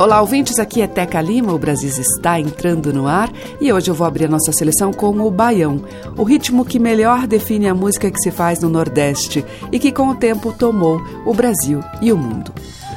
Olá, 0.00 0.22
ouvintes, 0.22 0.58
aqui 0.58 0.80
é 0.80 0.86
Teca 0.86 1.20
Lima, 1.20 1.52
o 1.52 1.58
Brasil 1.58 1.90
está 1.90 2.40
entrando 2.40 2.90
no 2.90 3.06
ar 3.06 3.30
e 3.60 3.70
hoje 3.70 3.90
eu 3.90 3.94
vou 3.94 4.06
abrir 4.06 4.24
a 4.24 4.28
nossa 4.28 4.50
seleção 4.50 4.94
com 4.94 5.10
o 5.20 5.30
baião, 5.30 5.84
o 6.16 6.24
ritmo 6.24 6.64
que 6.64 6.78
melhor 6.78 7.26
define 7.26 7.68
a 7.68 7.74
música 7.74 8.10
que 8.10 8.18
se 8.18 8.30
faz 8.30 8.60
no 8.60 8.70
Nordeste 8.70 9.44
e 9.70 9.78
que 9.78 9.92
com 9.92 10.08
o 10.08 10.14
tempo 10.14 10.54
tomou 10.54 11.02
o 11.26 11.34
Brasil 11.34 11.84
e 12.00 12.10
o 12.10 12.16
mundo. 12.16 12.50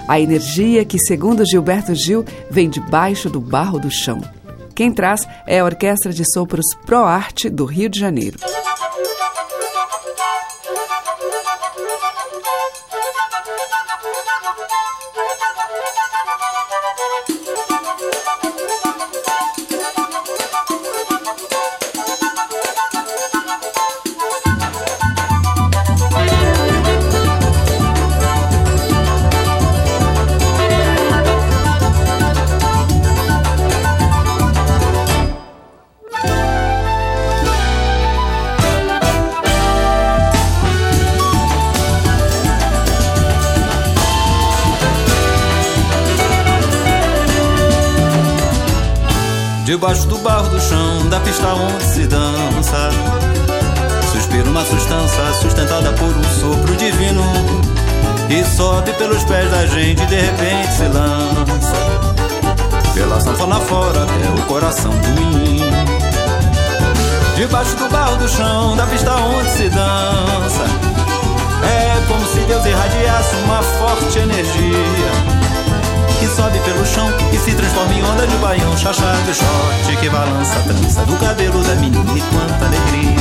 A 0.07 0.17
energia 0.17 0.85
que, 0.85 0.97
segundo 0.97 1.45
Gilberto 1.45 1.93
Gil, 1.93 2.23
vem 2.49 2.69
debaixo 2.69 3.29
do 3.29 3.41
barro 3.41 3.79
do 3.79 3.91
chão. 3.91 4.21
Quem 4.73 4.89
traz 4.89 5.27
é 5.45 5.59
a 5.59 5.65
Orquestra 5.65 6.13
de 6.13 6.23
Sopros 6.31 6.73
ProArte 6.85 7.49
do 7.49 7.65
Rio 7.65 7.89
de 7.89 7.99
Janeiro. 7.99 8.39
Thank 17.03 17.69
you. 17.69 17.72
Debaixo 49.73 50.05
do 50.05 50.19
barro 50.19 50.49
do 50.49 50.61
chão, 50.61 51.09
da 51.09 51.19
pista 51.21 51.47
onde 51.47 51.83
se 51.83 52.05
dança. 52.05 52.91
Suspira 54.11 54.47
uma 54.47 54.63
substância 54.63 55.33
sustentada 55.41 55.91
por 55.93 56.09
um 56.09 56.23
sopro 56.39 56.75
divino. 56.75 57.23
E 58.29 58.43
sobe 58.55 58.93
pelos 58.93 59.23
pés 59.23 59.49
da 59.49 59.65
gente 59.65 60.05
de 60.05 60.15
repente 60.15 60.73
se 60.73 60.83
lança. 60.83 61.73
Pela 62.93 63.19
sanfona 63.19 63.59
fora 63.61 64.01
é 64.01 64.39
o 64.39 64.45
coração 64.45 64.91
do 64.91 65.07
menino. 65.19 65.65
Debaixo 67.35 67.75
do 67.75 67.89
barro 67.89 68.17
do 68.17 68.29
chão, 68.29 68.77
da 68.77 68.85
pista 68.85 69.11
onde 69.15 69.49
se 69.49 69.69
dança. 69.69 70.65
É 71.63 72.07
como 72.07 72.23
se 72.27 72.41
Deus 72.41 72.63
irradiasse 72.63 73.35
uma 73.37 73.63
forte 73.63 74.19
energia 74.19 75.32
sobe 76.53 76.59
pelo 76.59 76.85
chão 76.85 77.09
e 77.31 77.37
se 77.37 77.51
transforma 77.51 77.93
em 77.93 78.03
onda 78.03 78.27
de 78.27 78.35
baião, 78.37 78.77
chachado, 78.77 79.33
short 79.33 79.97
que 79.99 80.09
balança 80.09 80.59
a 80.59 80.61
trança 80.61 81.05
do 81.05 81.15
cabelo 81.17 81.63
da 81.63 81.75
menina 81.75 82.11
e 82.15 82.21
quanta 82.21 82.65
alegria. 82.65 83.15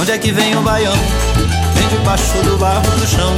Onde 0.00 0.12
é 0.12 0.18
que 0.18 0.32
vem 0.32 0.56
o 0.56 0.62
baião? 0.62 0.94
Vem 1.74 1.88
debaixo 1.88 2.42
do 2.44 2.56
barro 2.56 2.82
do 2.82 3.06
chão. 3.06 3.34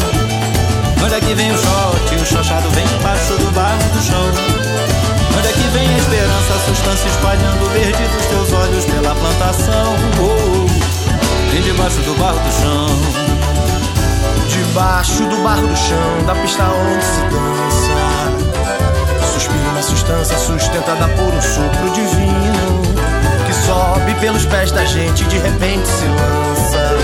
Onde 1.05 1.15
é 1.15 1.21
que 1.21 1.35
vem 1.35 1.53
o 1.53 1.59
short? 1.59 2.15
O 2.15 2.27
chachado 2.27 2.69
vem 2.71 2.87
debaixo 2.87 3.35
do 3.35 3.51
barro 3.53 3.79
do 3.93 4.03
chão. 4.03 4.27
Onde 5.37 5.49
é 5.49 5.53
que 5.53 5.69
vem 5.69 5.89
a 5.89 5.99
esperança, 5.99 6.55
a 6.55 6.67
substância 6.67 7.09
espalhando 7.09 7.73
verde 7.73 8.09
dos 8.09 8.27
teus 8.27 8.53
olhos 8.53 8.85
pela 8.85 9.15
plantação? 9.15 9.97
Oh, 10.21 11.51
vem 11.51 11.63
debaixo 11.63 11.99
do 11.99 12.19
barro 12.19 12.39
do 12.39 12.53
chão. 12.53 12.87
Debaixo 14.49 15.25
do 15.25 15.43
barro 15.43 15.67
do 15.67 15.77
chão, 15.77 16.27
da 16.27 16.35
pista 16.37 16.65
onde 16.65 17.05
se 17.05 17.21
dança 17.23 17.76
Uma 19.77 19.83
substância 19.83 20.39
sustentada 20.39 21.07
por 21.09 21.35
um 21.35 21.43
sopro 21.43 21.91
divino 21.93 22.83
Que 23.45 23.53
sobe 23.53 24.15
pelos 24.15 24.47
pés 24.47 24.73
da 24.73 24.87
gente 24.87 25.23
e 25.23 25.27
de 25.27 25.37
repente 25.37 25.87
se 25.87 26.07
lança. 26.07 26.97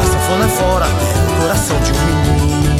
A 0.00 0.04
sanfona 0.04 0.48
fora, 0.48 0.86
o 0.86 1.40
coração 1.40 1.78
de 1.78 1.92
um 1.92 2.06
menino. 2.06 2.76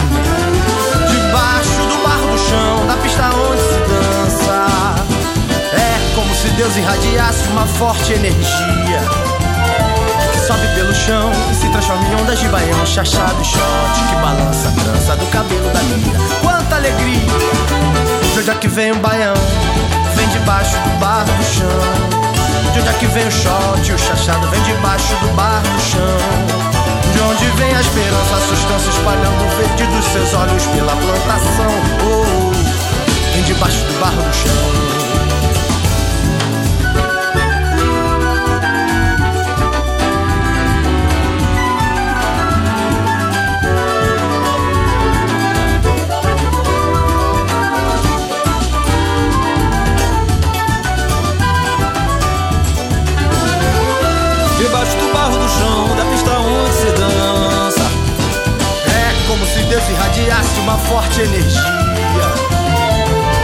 Debaixo 1.08 1.82
do 1.86 2.02
barro 2.02 2.32
do 2.32 2.38
chão, 2.50 2.86
da 2.88 2.96
pista 3.00 3.30
onde 3.30 3.62
se 3.62 3.78
dança. 3.94 4.66
É 5.72 6.14
como 6.16 6.34
se 6.34 6.48
Deus 6.48 6.76
irradiasse 6.76 7.46
uma 7.50 7.64
forte 7.64 8.12
energia 8.12 9.17
sobe 10.48 10.66
pelo 10.68 10.94
chão 10.94 11.30
e 11.50 11.54
se 11.54 11.68
transforma 11.68 12.02
em 12.08 12.14
ondas 12.22 12.38
de 12.38 12.48
baião, 12.48 12.86
chachado 12.86 13.38
e 13.38 13.44
shot 13.44 13.60
que 14.08 14.14
balança 14.14 14.68
a 14.68 14.82
trança 14.82 15.16
do 15.16 15.26
cabelo 15.26 15.68
da 15.74 15.80
menina. 15.80 16.18
Quanta 16.40 16.76
alegria! 16.76 17.20
De 18.32 18.38
onde 18.38 18.50
é 18.50 18.54
que 18.54 18.66
vem 18.66 18.92
o 18.92 18.94
baião? 18.96 19.34
Vem 20.14 20.26
debaixo 20.28 20.74
do 20.78 20.98
barro 20.98 21.26
do 21.26 21.44
chão. 21.44 21.68
De 22.72 22.80
onde 22.80 22.88
é 22.88 22.92
que 22.94 23.06
vem 23.08 23.26
o 23.26 23.30
shot? 23.30 23.92
O 23.92 23.98
chachado 23.98 24.48
vem 24.48 24.62
debaixo 24.62 25.14
do 25.16 25.36
barro 25.36 25.68
do 25.68 25.80
chão. 25.82 26.16
De 27.12 27.20
onde 27.20 27.44
vem 27.58 27.76
a 27.76 27.80
esperança, 27.82 28.36
a 28.36 28.40
substância 28.48 28.88
espalhando 28.88 29.44
o 29.44 29.48
verde 29.58 29.84
dos 29.84 30.04
seus 30.06 30.32
olhos 30.32 30.64
pela 30.68 30.96
plantação? 30.96 31.72
Oh, 32.08 33.34
vem 33.34 33.42
debaixo 33.42 33.84
do 33.84 34.00
barro 34.00 34.22
do 34.22 34.34
chão. 34.34 34.97
Como 59.38 59.46
se 59.46 59.60
Deus 59.66 59.88
irradiasse 59.88 60.58
uma 60.60 60.76
forte 60.76 61.20
energia 61.20 61.62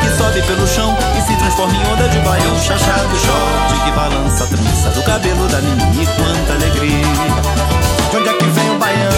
Que 0.03 0.17
sobe 0.17 0.43
pelo 0.43 0.67
chão 0.67 0.97
e 1.17 1.23
se 1.23 1.37
transforma 1.37 1.73
em 1.73 1.93
onda 1.93 2.09
de 2.09 2.19
baião 2.19 2.59
Chachado 2.61 3.15
e 3.15 3.19
short 3.19 3.85
que 3.85 3.91
balança 3.93 4.45
a 4.45 4.47
trança 4.49 4.91
do 4.91 5.03
cabelo 5.05 5.47
da 5.49 5.61
menina 5.61 6.03
E 6.03 6.07
quanta 6.07 6.53
alegria 6.55 7.05
De 8.11 8.17
onde 8.17 8.29
é 8.29 8.33
que 8.33 8.45
vem 8.45 8.71
o 8.71 8.79
baião? 8.79 9.13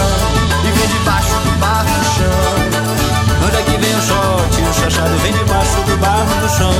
E 0.63 0.71
vem 0.71 0.87
debaixo 0.87 1.33
do 1.33 1.59
barro 1.59 1.85
do 1.85 2.05
chão 2.15 3.47
Onde 3.47 3.57
é 3.57 3.61
que 3.63 3.77
vem 3.77 3.95
o 3.95 4.01
short? 4.01 4.61
O 4.61 4.73
chachado 4.73 5.17
vem 5.17 5.33
debaixo 5.33 5.81
do 5.81 5.97
barro 5.97 6.41
do 6.41 6.49
chão 6.49 6.73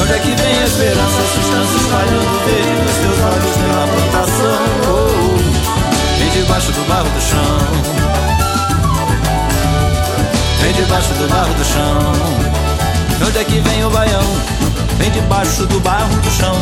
Onde 0.00 0.12
é 0.12 0.18
que 0.18 0.30
vem 0.40 0.62
a 0.62 0.64
esperança, 0.66 1.18
a 1.18 1.34
substância 1.34 1.76
espalhando 1.78 2.44
verde 2.46 2.82
nos 2.82 2.96
teus 2.96 3.18
olhos 3.24 3.56
pela 3.56 3.88
plantação? 3.88 4.62
Oh, 4.86 6.18
vem 6.18 6.30
debaixo 6.30 6.72
do 6.72 6.88
barro 6.88 7.08
do 7.08 7.20
chão. 7.20 8.13
Vem 10.64 10.72
debaixo 10.72 11.12
do 11.12 11.28
barro 11.28 11.52
do 11.52 11.62
chão. 11.62 13.28
Onde 13.28 13.38
é 13.38 13.44
que 13.44 13.60
vem 13.60 13.84
o 13.84 13.90
baião? 13.90 14.22
Vem 14.96 15.10
debaixo 15.10 15.66
do 15.66 15.78
barro 15.80 16.08
do 16.08 16.30
chão. 16.30 16.56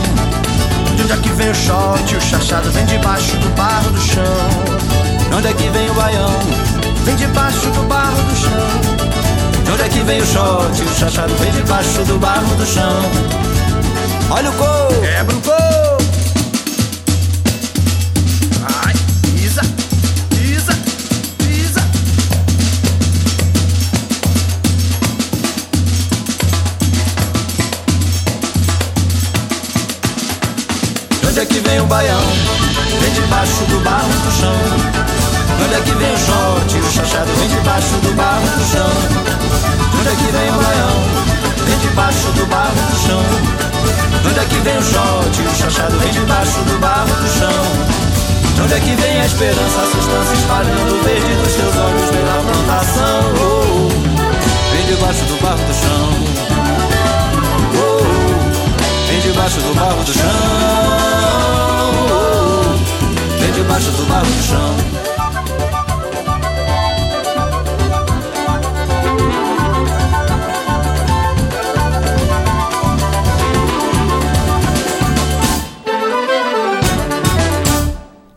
De 0.97 1.03
onde 1.03 1.13
é 1.13 1.17
que 1.19 1.29
vem 1.29 1.49
o 1.49 1.55
shot? 1.55 2.17
O 2.17 2.21
chachado 2.21 2.69
vem 2.73 2.85
debaixo 2.85 3.37
do 3.37 3.49
barro 3.51 3.89
do 3.93 4.01
chão. 4.01 4.25
Onde 5.39 5.47
é 5.47 5.53
que 5.53 5.69
vem 5.69 5.89
o 5.89 5.95
baião? 5.95 6.33
Vem 7.05 7.15
debaixo 7.15 7.71
do 7.71 7.83
barro 7.85 8.21
do 8.23 8.37
chão. 8.37 9.65
De 9.65 9.71
onde 9.71 9.83
é 9.83 9.89
que 9.89 10.01
vem 10.01 10.21
o 10.21 10.27
shot? 10.27 10.83
O 10.83 10.99
chachado 10.99 11.35
vem 11.37 11.53
debaixo 11.53 12.03
do 12.03 12.19
barro 12.19 12.57
do 12.57 12.67
chão. 12.67 13.03
Olha 14.31 14.51
o 14.51 14.53
couro! 14.55 15.01
Quebra 15.01 15.37
o 15.37 15.41
couro! 15.43 15.82
Baião? 31.93 32.23
Vem 33.01 33.13
debaixo 33.13 33.65
do 33.69 33.79
barro 33.85 34.09
do 34.25 34.33
chão. 34.33 34.57
Onde 35.63 35.75
é 35.75 35.81
que 35.83 35.93
vem 35.93 36.15
o 36.15 36.17
shot? 36.17 36.79
O 36.79 36.91
chachado 36.91 37.31
vem 37.37 37.49
debaixo 37.49 37.95
do 38.01 38.15
barro 38.17 38.49
do 38.57 38.65
chão. 38.73 38.93
Onde 40.01 40.09
é 40.09 40.17
que 40.17 40.33
vem 40.33 40.49
o 40.49 40.57
baião? 40.65 40.97
Vem 41.67 41.79
debaixo 41.81 42.33
do 42.33 42.47
barro 42.47 42.81
do 42.91 42.97
chão. 42.97 43.25
Onde 44.27 44.41
é 44.41 44.45
que 44.45 44.59
vem 44.61 44.79
o 44.79 44.83
shot? 44.83 45.43
O 45.43 45.55
chachado 45.55 45.99
vem 45.99 46.13
debaixo 46.13 46.61
do 46.65 46.79
barro 46.81 47.15
do 47.15 47.29
chão. 47.29 47.61
De 48.55 48.63
onde 48.63 48.73
é 48.73 48.81
que 48.81 48.95
vem 48.95 49.21
a 49.21 49.27
esperança, 49.27 49.79
a 49.83 49.91
substância 49.93 50.35
espalhando 50.35 50.99
o 50.99 51.03
verde 51.05 51.35
dos 51.43 51.53
teus 51.53 51.77
olhos 51.77 52.11
na 52.11 52.41
plantação? 52.49 53.21
Oh, 53.37 53.89
vem 54.73 54.87
debaixo 54.87 55.25
do 55.25 55.43
barro 55.43 55.65
do 55.69 55.75
chão. 55.75 56.09
Oh, 57.77 59.09
vem 59.09 59.21
debaixo 59.21 59.61
do 59.61 59.75
barro 59.75 60.03
do 60.05 60.13
chão. 60.15 60.92
Vem 63.43 63.53
debaixo 63.55 63.91
do 63.91 64.07
barro 64.07 64.25
do 64.25 64.43
chão. 64.45 64.77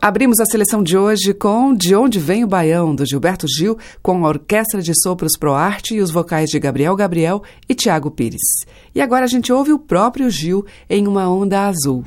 Abrimos 0.01 0.39
a 0.39 0.45
seleção 0.45 0.81
de 0.81 0.97
hoje 0.97 1.35
com 1.35 1.75
De 1.75 1.95
Onde 1.95 2.17
Vem 2.17 2.43
o 2.43 2.47
Baião, 2.47 2.95
do 2.95 3.05
Gilberto 3.05 3.45
Gil, 3.47 3.77
com 4.01 4.25
a 4.25 4.29
Orquestra 4.29 4.81
de 4.81 4.91
Sopros 5.03 5.37
Pro 5.37 5.53
Arte 5.53 5.93
e 5.93 6.01
os 6.01 6.09
vocais 6.09 6.49
de 6.49 6.59
Gabriel 6.59 6.95
Gabriel 6.95 7.43
e 7.69 7.75
Tiago 7.75 8.09
Pires. 8.09 8.65
E 8.95 8.99
agora 9.01 9.25
a 9.25 9.27
gente 9.27 9.53
ouve 9.53 9.71
o 9.71 9.77
próprio 9.77 10.31
Gil 10.31 10.65
em 10.89 11.07
Uma 11.07 11.29
Onda 11.29 11.67
Azul. 11.67 12.03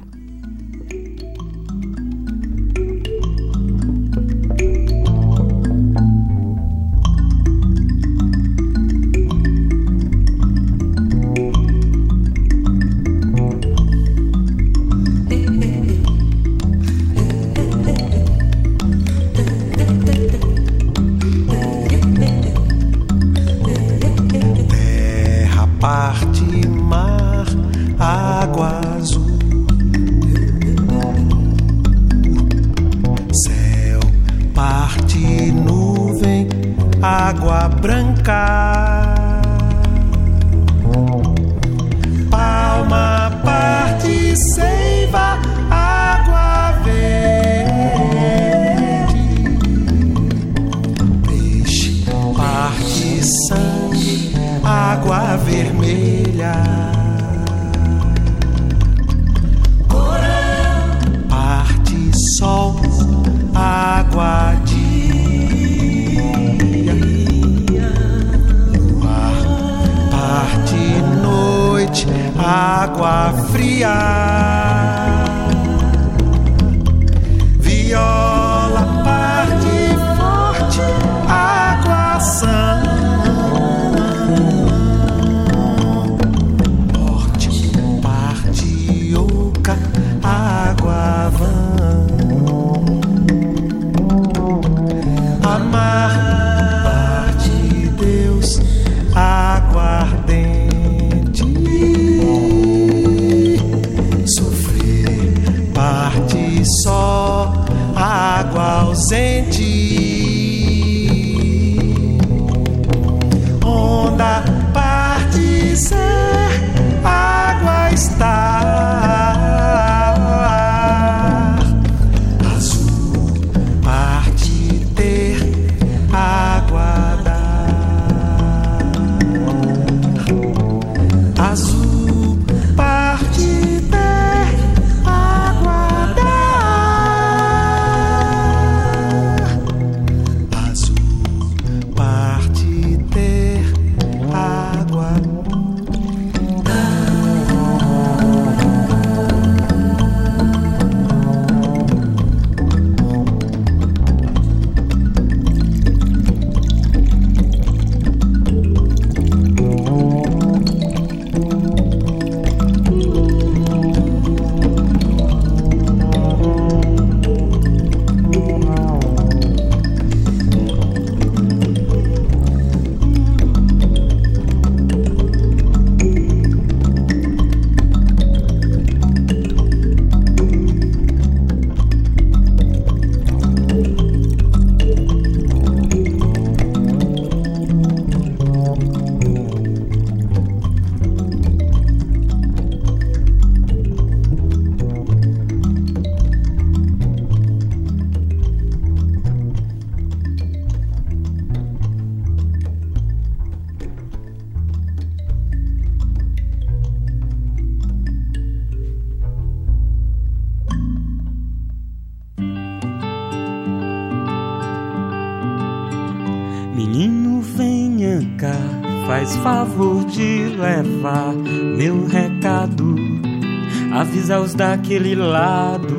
Aos 224.30 224.54
daquele 224.54 225.14
lado 225.14 225.96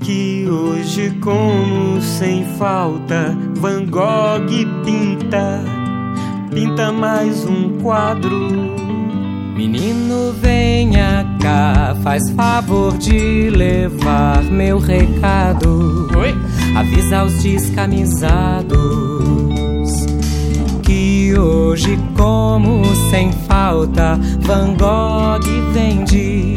que 0.00 0.48
hoje 0.48 1.10
como 1.20 2.00
sem 2.00 2.44
falta 2.58 3.36
Van 3.56 3.86
Gogh 3.86 4.48
pinta 4.84 5.62
pinta 6.52 6.90
mais 6.90 7.44
um 7.44 7.78
quadro. 7.80 8.48
Menino 9.56 10.32
venha 10.40 11.36
cá 11.40 11.94
faz 12.02 12.30
favor 12.30 12.96
de 12.96 13.50
levar 13.50 14.42
meu 14.44 14.78
recado. 14.78 16.08
Oi? 16.16 16.34
avisa 16.76 17.24
os 17.24 17.42
descamisados 17.42 18.95
que 20.86 21.36
hoje 21.36 21.98
como 22.16 22.84
sem 23.10 23.32
falta 23.32 24.18
Van 24.40 24.74
Gogh 24.76 25.44
vende, 25.72 26.56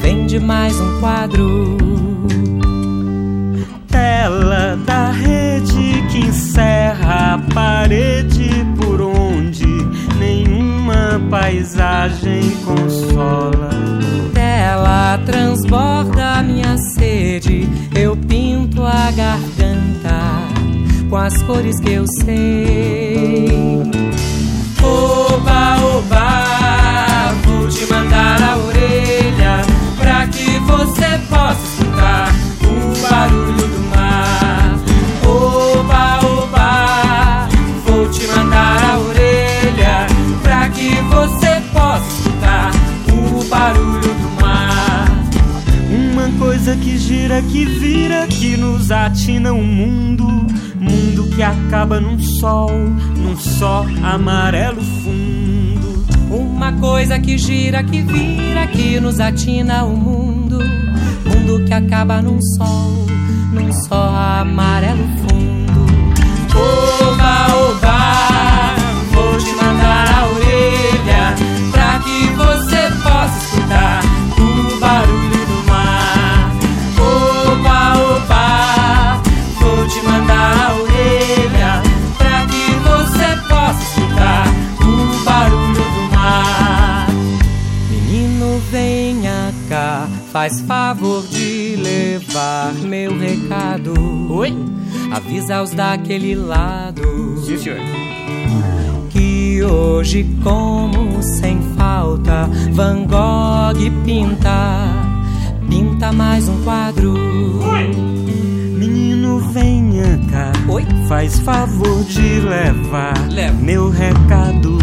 vende 0.00 0.38
mais 0.38 0.80
um 0.80 1.00
quadro. 1.00 1.76
tela 3.88 4.78
da 4.86 5.10
rede 5.10 6.04
que 6.10 6.18
encerra 6.18 7.34
a 7.34 7.52
parede 7.52 8.64
por 8.80 9.00
onde 9.00 9.66
nenhuma 10.16 11.20
paisagem 11.28 12.50
consola. 12.64 13.70
Tela 14.32 15.18
transborda 15.26 16.40
minha 16.44 16.78
sede, 16.78 17.68
eu 17.96 18.16
pinto 18.16 18.84
a 18.84 19.10
garganta 19.10 19.59
com 21.10 21.16
as 21.16 21.42
cores 21.42 21.80
que 21.80 21.90
eu 21.90 22.06
sei. 22.06 23.82
Oba, 24.80 25.76
oba, 25.82 27.34
vou 27.44 27.68
te 27.68 27.84
mandar 27.86 28.40
a 28.40 28.56
orelha 28.56 29.60
pra 29.98 30.28
que 30.28 30.58
você 30.60 31.18
possa 31.28 31.60
escutar 31.66 32.32
o 32.62 33.08
barulho 33.08 33.68
do 33.68 33.80
mar. 33.90 34.78
Oba, 35.26 36.20
oba, 36.24 37.48
vou 37.84 38.08
te 38.08 38.26
mandar 38.28 38.82
a 38.84 38.98
orelha 39.00 40.06
pra 40.42 40.68
que 40.68 40.90
você 40.94 41.60
possa 41.72 42.06
escutar 42.06 42.70
o 43.12 43.44
barulho 43.48 44.00
do 44.00 44.40
mar. 44.40 45.10
Uma 45.90 46.30
coisa 46.38 46.76
que 46.76 46.96
gira, 46.96 47.42
que 47.42 47.64
vira, 47.64 48.28
que 48.28 48.56
nos 48.56 48.92
atina 48.92 49.52
o 49.52 49.62
mundo. 49.62 50.30
Mundo 50.90 51.28
que 51.34 51.42
acaba 51.42 52.00
num 52.00 52.18
sol, 52.18 52.70
num 53.16 53.36
só 53.36 53.86
amarelo 54.02 54.82
fundo. 54.82 56.04
Uma 56.30 56.72
coisa 56.72 57.18
que 57.18 57.38
gira, 57.38 57.82
que 57.82 58.02
vira, 58.02 58.66
que 58.66 59.00
nos 59.00 59.20
atina 59.20 59.84
o 59.84 59.96
mundo. 59.96 60.58
Mundo 61.24 61.64
que 61.64 61.72
acaba 61.72 62.20
num 62.20 62.40
sol, 62.56 63.06
num 63.52 63.72
só 63.72 64.08
amarelo 64.40 65.06
fundo. 65.18 65.40
Faz 90.32 90.60
favor 90.60 91.22
de 91.26 91.76
levar 91.76 92.72
meu 92.74 93.16
recado. 93.18 93.94
Oi? 94.30 94.54
Avisa 95.12 95.62
os 95.62 95.70
daquele 95.72 96.34
lado 96.34 97.02
Sim, 97.44 97.58
senhor. 97.58 97.78
que 99.10 99.62
hoje, 99.62 100.24
como 100.42 101.20
sem 101.22 101.60
falta, 101.76 102.48
Van 102.72 103.04
Gogh 103.06 103.90
pinta, 104.04 104.78
pinta 105.68 106.12
mais 106.12 106.48
um 106.48 106.62
quadro. 106.62 107.12
Menino, 108.78 109.38
venha 109.52 110.18
cá. 110.30 110.52
Oi? 110.68 110.84
Faz 111.08 111.38
favor 111.40 112.04
de 112.04 112.40
levar 112.40 113.28
Leva. 113.28 113.54
meu 113.60 113.90
recado. 113.90 114.78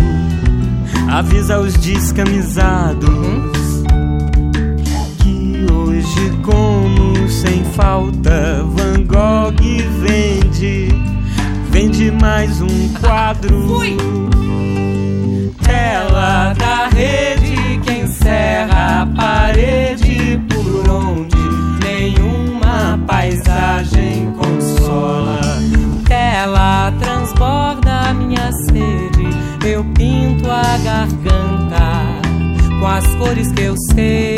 Avisa 1.10 1.58
os 1.60 1.74
descamisados 1.76 3.08
que 3.54 3.57
hoje, 6.18 6.32
como 6.44 7.30
sem 7.30 7.64
falta, 7.64 8.64
Van 8.64 9.04
Gogh 9.04 9.56
vende, 10.02 10.90
vende 11.70 12.12
mais 12.12 12.62
um 12.62 12.94
quadro. 13.00 13.80
Tela 15.64 16.54
da 16.54 16.88
rede 16.88 17.80
que 17.84 17.92
encerra 17.92 19.02
a 19.02 19.06
parede 19.06 20.42
por 20.50 20.90
onde 20.90 21.38
nenhuma 21.84 23.00
paisagem 23.06 24.32
consola. 24.34 25.40
Tela 26.08 26.92
transborda 27.00 28.14
minha 28.14 28.52
sede, 28.66 29.28
eu 29.66 29.84
pinto 29.96 30.50
a 30.50 30.78
garganta 30.84 32.18
com 32.80 32.88
as 32.88 33.16
cores 33.16 33.52
que 33.52 33.62
eu 33.62 33.76
sei. 33.94 34.37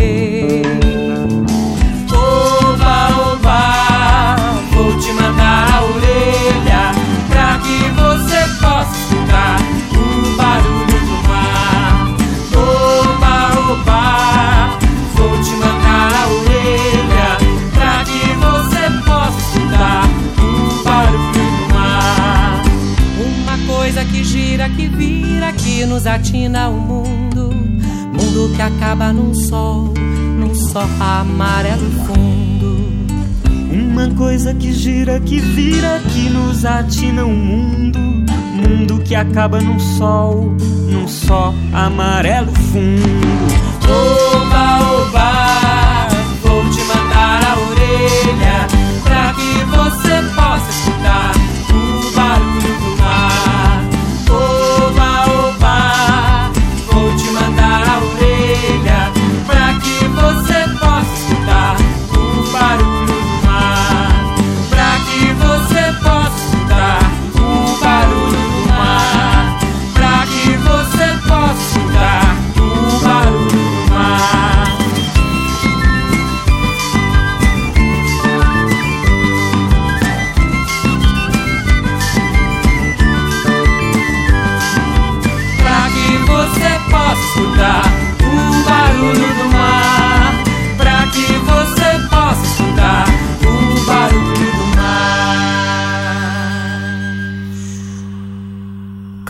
Que 26.09 26.15
nos 26.15 26.15
atina 26.15 26.69
o 26.69 26.73
mundo. 26.73 27.49
Mundo 28.13 28.55
que 28.55 28.61
acaba 28.61 29.13
num 29.13 29.33
sol, 29.33 29.93
num 30.39 30.55
só 30.55 30.87
amarelo 30.99 31.91
fundo. 32.07 32.79
Uma 33.71 34.09
coisa 34.15 34.53
que 34.53 34.71
gira, 34.71 35.19
que 35.19 35.39
vira, 35.39 36.01
que 36.11 36.29
nos 36.29 36.65
atina 36.65 37.25
o 37.25 37.29
mundo. 37.29 37.99
Mundo 37.99 38.99
que 39.03 39.13
acaba 39.13 39.61
num 39.61 39.79
sol, 39.79 40.55
num 40.89 41.07
só 41.07 41.53
amarelo 41.73 42.51
fundo. 42.71 43.68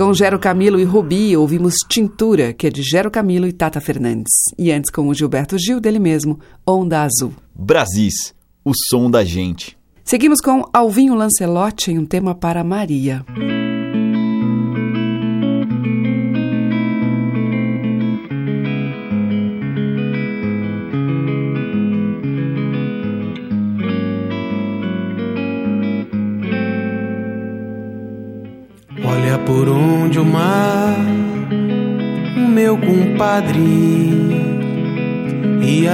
Com 0.10 0.14
Gero 0.16 0.40
Camilo 0.40 0.80
e 0.80 0.84
Rubi, 0.84 1.38
ouvimos 1.38 1.76
Tintura, 1.88 2.52
que 2.52 2.66
é 2.66 2.70
de 2.72 2.82
Gero 2.82 3.12
Camilo 3.12 3.46
e 3.46 3.54
Tata 3.54 3.80
Fernandes. 3.80 4.34
E 4.58 4.72
antes 4.72 4.90
com 4.90 5.08
o 5.08 5.14
Gilberto 5.14 5.56
Gil, 5.60 5.80
dele 5.80 6.00
mesmo, 6.00 6.40
Onda 6.66 7.04
Azul. 7.04 7.32
Brasis, 7.54 8.34
o 8.66 8.72
som 8.90 9.12
da 9.12 9.24
gente. 9.24 9.78
Seguimos 10.04 10.42
com 10.42 10.64
Alvinho 10.74 11.14
Lancelotti 11.14 11.92
em 11.92 12.00
um 12.00 12.08
tema 12.08 12.34
para 12.34 12.64
Maria. 12.64 13.24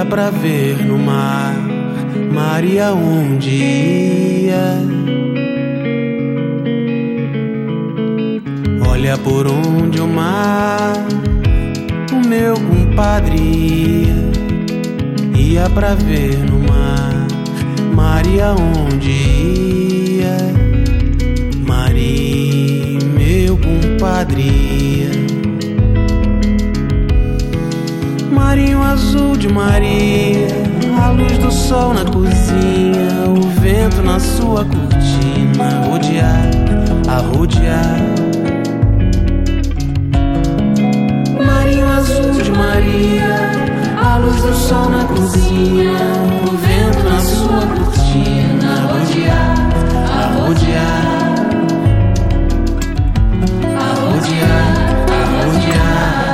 pra 0.08 0.30
ver 0.30 0.84
no 0.84 0.98
mar, 0.98 1.54
Maria 2.32 2.92
onde 2.92 3.50
ia. 3.50 4.82
Olha 8.88 9.18
por 9.18 9.46
onde 9.46 10.00
o 10.00 10.06
mar, 10.06 10.94
o 12.12 12.28
meu 12.28 12.54
compadre 12.54 13.36
ia, 13.36 14.30
ia 15.38 15.70
pra 15.70 15.94
ver 15.94 16.38
no 16.38 16.60
mar, 16.60 17.26
Maria 17.94 18.54
onde 18.54 19.10
ia. 19.10 20.36
Maria, 21.66 22.98
meu 23.18 23.56
compadre 23.58 24.42
ia. 24.42 25.05
De 29.46 29.48
Maria, 29.52 30.48
a 30.98 31.10
luz 31.10 31.38
do 31.38 31.52
sol 31.52 31.92
na 31.92 32.04
cozinha, 32.04 33.28
o 33.28 33.40
vento 33.60 34.02
na 34.02 34.18
sua 34.18 34.64
cortina, 34.64 35.86
rodear, 35.86 36.50
a 37.06 37.18
rodear. 37.18 38.00
Marinho 41.44 41.86
azul 41.86 42.42
de 42.42 42.50
Maria, 42.50 43.50
a 44.02 44.16
luz 44.16 44.40
do 44.40 44.54
sol 44.54 44.88
na 44.88 45.04
cozinha, 45.04 45.98
o 46.42 46.56
vento 46.56 47.02
na 47.04 47.20
sua 47.20 47.60
cortina, 47.60 48.86
rodear, 48.88 49.54
a 50.10 50.26
rodear. 50.38 51.06
A 53.78 53.94
rodear, 54.00 54.74
a 55.12 55.44
rodear. 55.44 56.25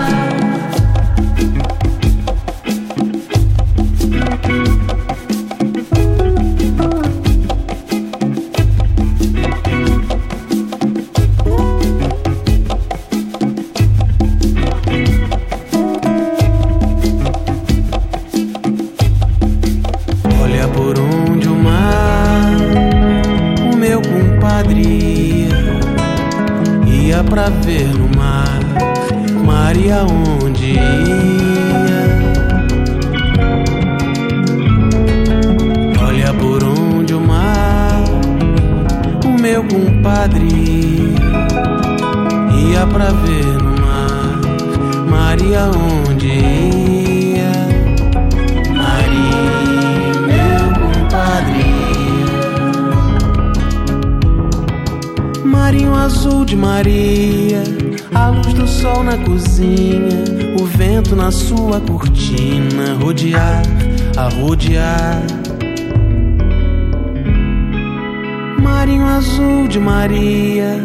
De 69.72 69.80
Maria, 69.80 70.76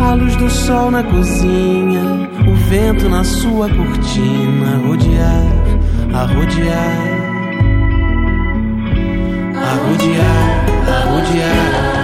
a 0.00 0.14
luz 0.14 0.34
do 0.36 0.48
sol 0.48 0.90
na 0.90 1.02
cozinha, 1.02 2.30
o 2.50 2.54
vento 2.54 3.06
na 3.06 3.22
sua 3.22 3.68
cortina, 3.68 4.78
rodear, 4.86 5.52
a 6.14 6.24
rodear. 6.24 7.12
A 9.54 9.74
rodear, 9.86 10.64
a 10.88 11.10
rodear. 11.10 12.01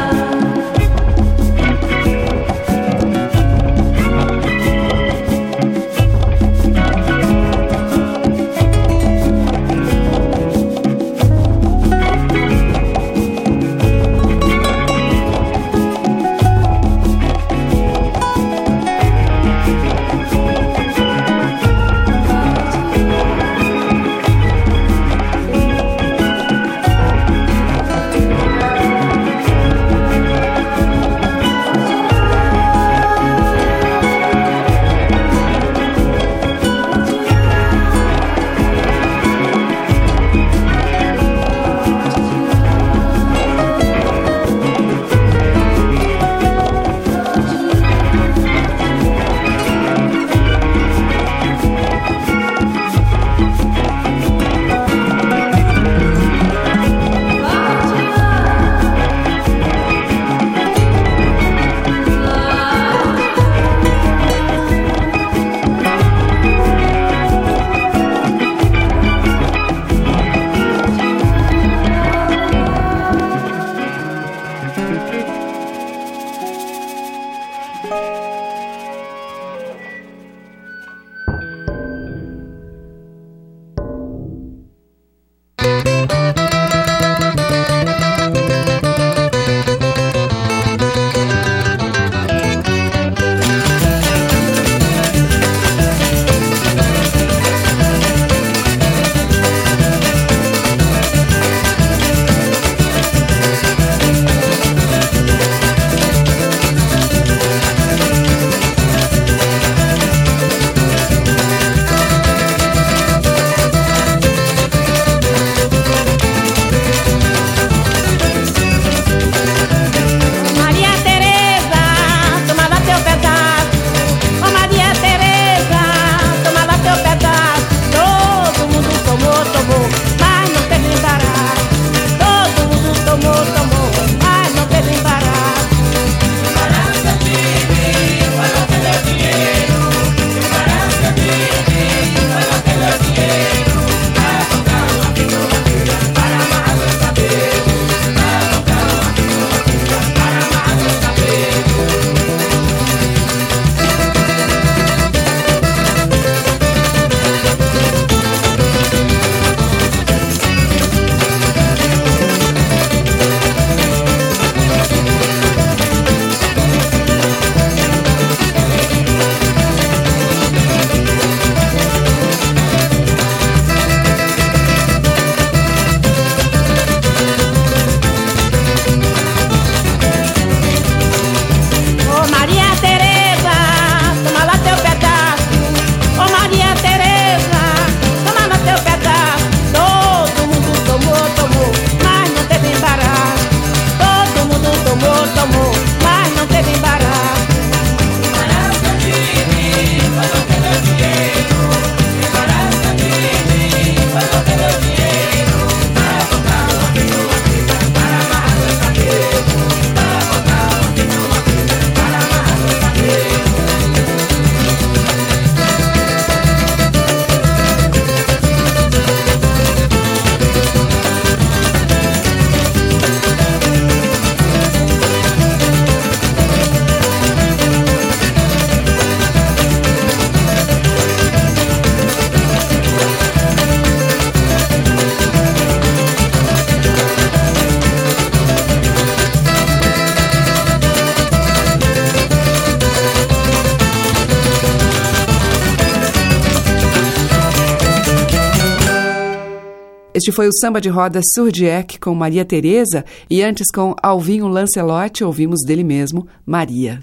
Este 250.19 250.33
foi 250.33 250.49
o 250.49 250.53
samba 250.53 250.81
de 250.81 250.89
roda 250.89 251.21
Surdiec 251.33 252.01
com 252.01 252.13
Maria 252.13 252.45
Tereza 252.45 253.05
e 253.31 253.41
antes 253.41 253.69
com 253.73 253.95
Alvinho 254.03 254.49
Lancelotti 254.49 255.23
ouvimos 255.23 255.65
dele 255.65 255.85
mesmo 255.85 256.27
Maria. 256.45 256.99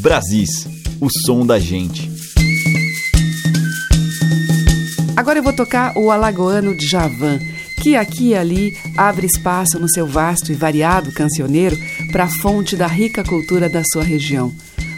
Brasis, 0.00 0.66
o 1.00 1.06
som 1.24 1.46
da 1.46 1.56
gente. 1.60 2.10
Agora 5.16 5.38
eu 5.38 5.44
vou 5.44 5.54
tocar 5.54 5.96
o 5.96 6.10
alagoano 6.10 6.76
de 6.76 6.88
Javan, 6.88 7.38
que 7.80 7.94
aqui 7.94 8.30
e 8.30 8.34
ali 8.34 8.72
abre 8.96 9.24
espaço 9.24 9.78
no 9.78 9.88
seu 9.88 10.08
vasto 10.08 10.50
e 10.50 10.56
variado 10.56 11.12
cancioneiro 11.12 11.76
para 12.10 12.24
a 12.24 12.30
fonte 12.42 12.74
da 12.74 12.88
rica 12.88 13.22
cultura 13.22 13.68
da 13.68 13.84
sua 13.92 14.02
região. 14.02 14.52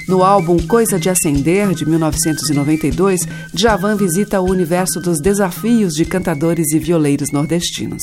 No 0.09 0.23
álbum 0.23 0.57
Coisa 0.59 1.01
de 1.01 1.11
Acender, 1.11 1.75
de 1.75 1.85
1992, 1.85 3.23
Djavan 3.53 3.97
visita 3.97 4.41
o 4.41 4.49
universo 4.49 5.01
dos 5.01 5.19
desafios 5.19 5.95
de 5.95 6.05
cantadores 6.05 6.73
e 6.73 6.79
violeiros 6.79 7.33
nordestinos. 7.33 8.03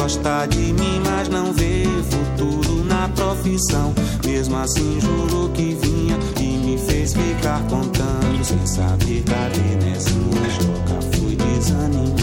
Gosta 0.00 0.46
de 0.46 0.72
mim, 0.72 1.02
mas 1.04 1.28
não 1.28 1.52
vê 1.52 1.84
futuro 2.08 2.82
na 2.86 3.06
profissão. 3.10 3.92
Mesmo 4.24 4.56
assim, 4.56 4.98
jurou 4.98 5.50
que 5.50 5.74
vinha 5.74 6.18
e 6.40 6.56
me 6.56 6.78
fez 6.78 7.12
ficar 7.12 7.60
contando. 7.68 8.42
Sem 8.42 8.66
saber 8.66 9.22
cadê 9.24 9.84
nessa 9.84 10.08
joga, 10.08 11.02
fui 11.12 11.36
desanimando. 11.36 12.16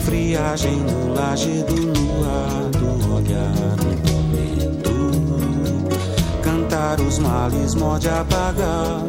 Friagem 0.00 0.76
no 0.78 1.12
lajedo 1.12 1.74
no 1.74 2.24
ar 2.24 2.70
do 2.70 3.16
olhar 3.16 3.76
no 3.76 3.94
tormento. 4.00 4.94
Cantar 6.42 6.98
os 7.02 7.18
males, 7.18 7.74
mode 7.74 8.08
apagar 8.08 9.04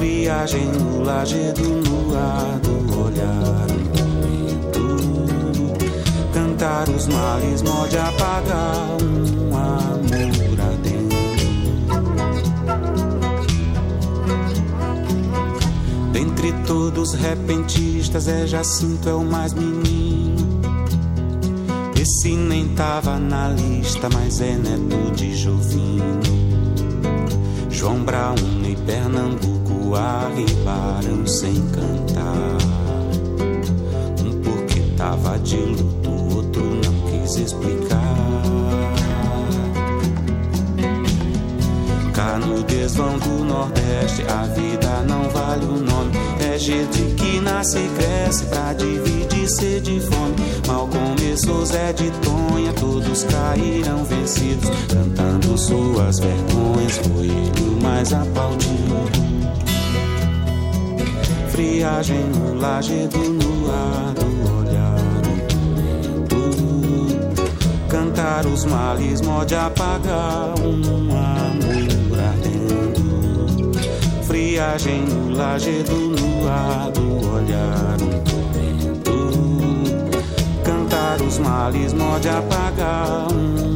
viagem 0.00 0.64
no 0.66 1.04
lajedo 1.04 1.62
no 1.62 2.16
ar 2.16 2.58
do 2.60 3.04
olhar 3.04 3.66
momento 3.98 4.96
cantar 6.32 6.88
os 6.88 7.06
males 7.06 7.60
mode 7.60 7.98
apagar 7.98 8.96
um 9.02 9.54
amor 9.54 10.60
adentro 10.72 11.20
dentre 16.12 16.52
todos 16.66 17.12
repentistas 17.12 18.26
é 18.26 18.46
Jacinto 18.46 19.06
é 19.06 19.14
o 19.14 19.22
mais 19.22 19.52
menino. 19.52 20.60
Esse 22.00 22.34
nem 22.34 22.68
tava 22.68 23.18
na 23.18 23.48
lista 23.50 24.08
mas 24.08 24.40
é 24.40 24.56
neto 24.56 25.12
de 25.14 25.36
Jovino. 25.36 26.20
João 27.68 28.02
Brown 28.02 28.36
e 28.66 28.74
Pernambuco 28.76 29.49
arribaram 29.96 31.26
sem 31.26 31.54
cantar. 31.68 32.58
Um 34.24 34.40
porque 34.42 34.80
tava 34.96 35.38
de 35.38 35.56
luto, 35.56 36.36
outro 36.36 36.62
não 36.62 37.10
quis 37.10 37.36
explicar. 37.36 37.98
Cá 42.12 42.38
no 42.38 42.62
desvão 42.62 43.18
do 43.18 43.44
Nordeste, 43.44 44.22
a 44.28 44.44
vida 44.44 45.04
não 45.08 45.28
vale 45.30 45.64
o 45.64 45.78
nome. 45.78 46.12
É 46.40 46.58
gente 46.58 47.14
que 47.16 47.40
nasce 47.40 47.78
e 47.78 47.88
cresce 47.96 48.44
pra 48.46 48.72
dividir 48.74 49.48
sede 49.48 49.96
e 49.96 50.00
fome. 50.00 50.36
Mal 50.66 50.88
começou 50.88 51.64
Zé 51.64 51.92
de 51.92 52.10
Tonha, 52.10 52.72
todos 52.74 53.24
caíram 53.24 54.04
vencidos. 54.04 54.70
Cantando 54.88 55.56
suas 55.58 56.18
vergonhas, 56.18 56.98
foi 56.98 57.26
ele 57.26 57.70
o 57.70 57.82
mais 57.82 58.12
aplaudido 58.12 58.70
friagem 61.60 62.24
no 62.30 62.54
lajedo 62.58 63.18
no 63.18 63.70
ar 63.70 64.14
do 64.14 64.28
olhar 64.60 64.96
do 66.26 67.86
cantar 67.86 68.46
os 68.46 68.64
males 68.64 69.20
mode 69.20 69.54
apagar 69.54 70.54
um 70.58 71.12
amor 71.12 72.18
ardendo. 72.18 73.72
Friagem 74.26 75.02
no 75.02 75.36
lajedo 75.36 75.92
no 75.92 76.48
ar 76.48 76.90
do 76.92 77.28
olhar 77.28 77.98
do 79.04 79.20
cantar 80.64 81.20
os 81.20 81.38
males 81.38 81.92
mode 81.92 82.28
apagar 82.30 83.30
um 83.30 83.69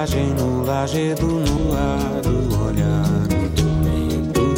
viagem 0.00 0.32
no 0.32 0.64
lajedo 0.64 1.26
no 1.26 1.74
ar 1.76 2.22
do 2.22 2.56
olhar 2.64 3.04
do 4.32 4.48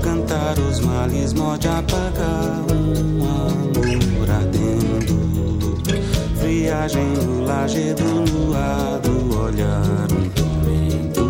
cantar 0.00 0.58
os 0.58 0.80
males 0.80 1.34
mode 1.34 1.68
apagar 1.68 2.64
um 2.72 3.22
amor 3.22 4.30
ardendo. 4.30 5.18
Viagem 6.36 7.04
no 7.22 7.44
lajedo 7.44 8.02
no 8.04 8.56
ar 8.56 8.98
do 9.00 9.40
olhar 9.42 10.06
do 11.12 11.28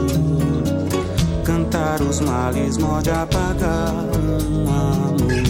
cantar 1.42 2.00
os 2.00 2.20
males 2.20 2.78
mode 2.78 3.10
apagar 3.10 3.92
um 4.16 4.70
amor 4.70 5.47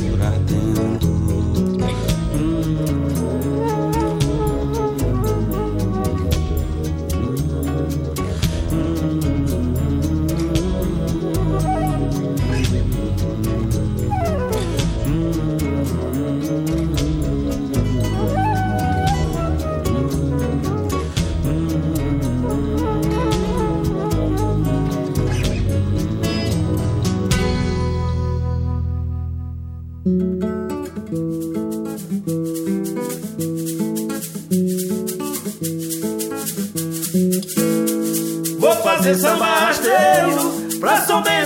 Vou 38.58 38.74
fazer 38.82 39.14
samba 39.16 39.44
rasteiro 39.44 40.78
pra 40.80 40.96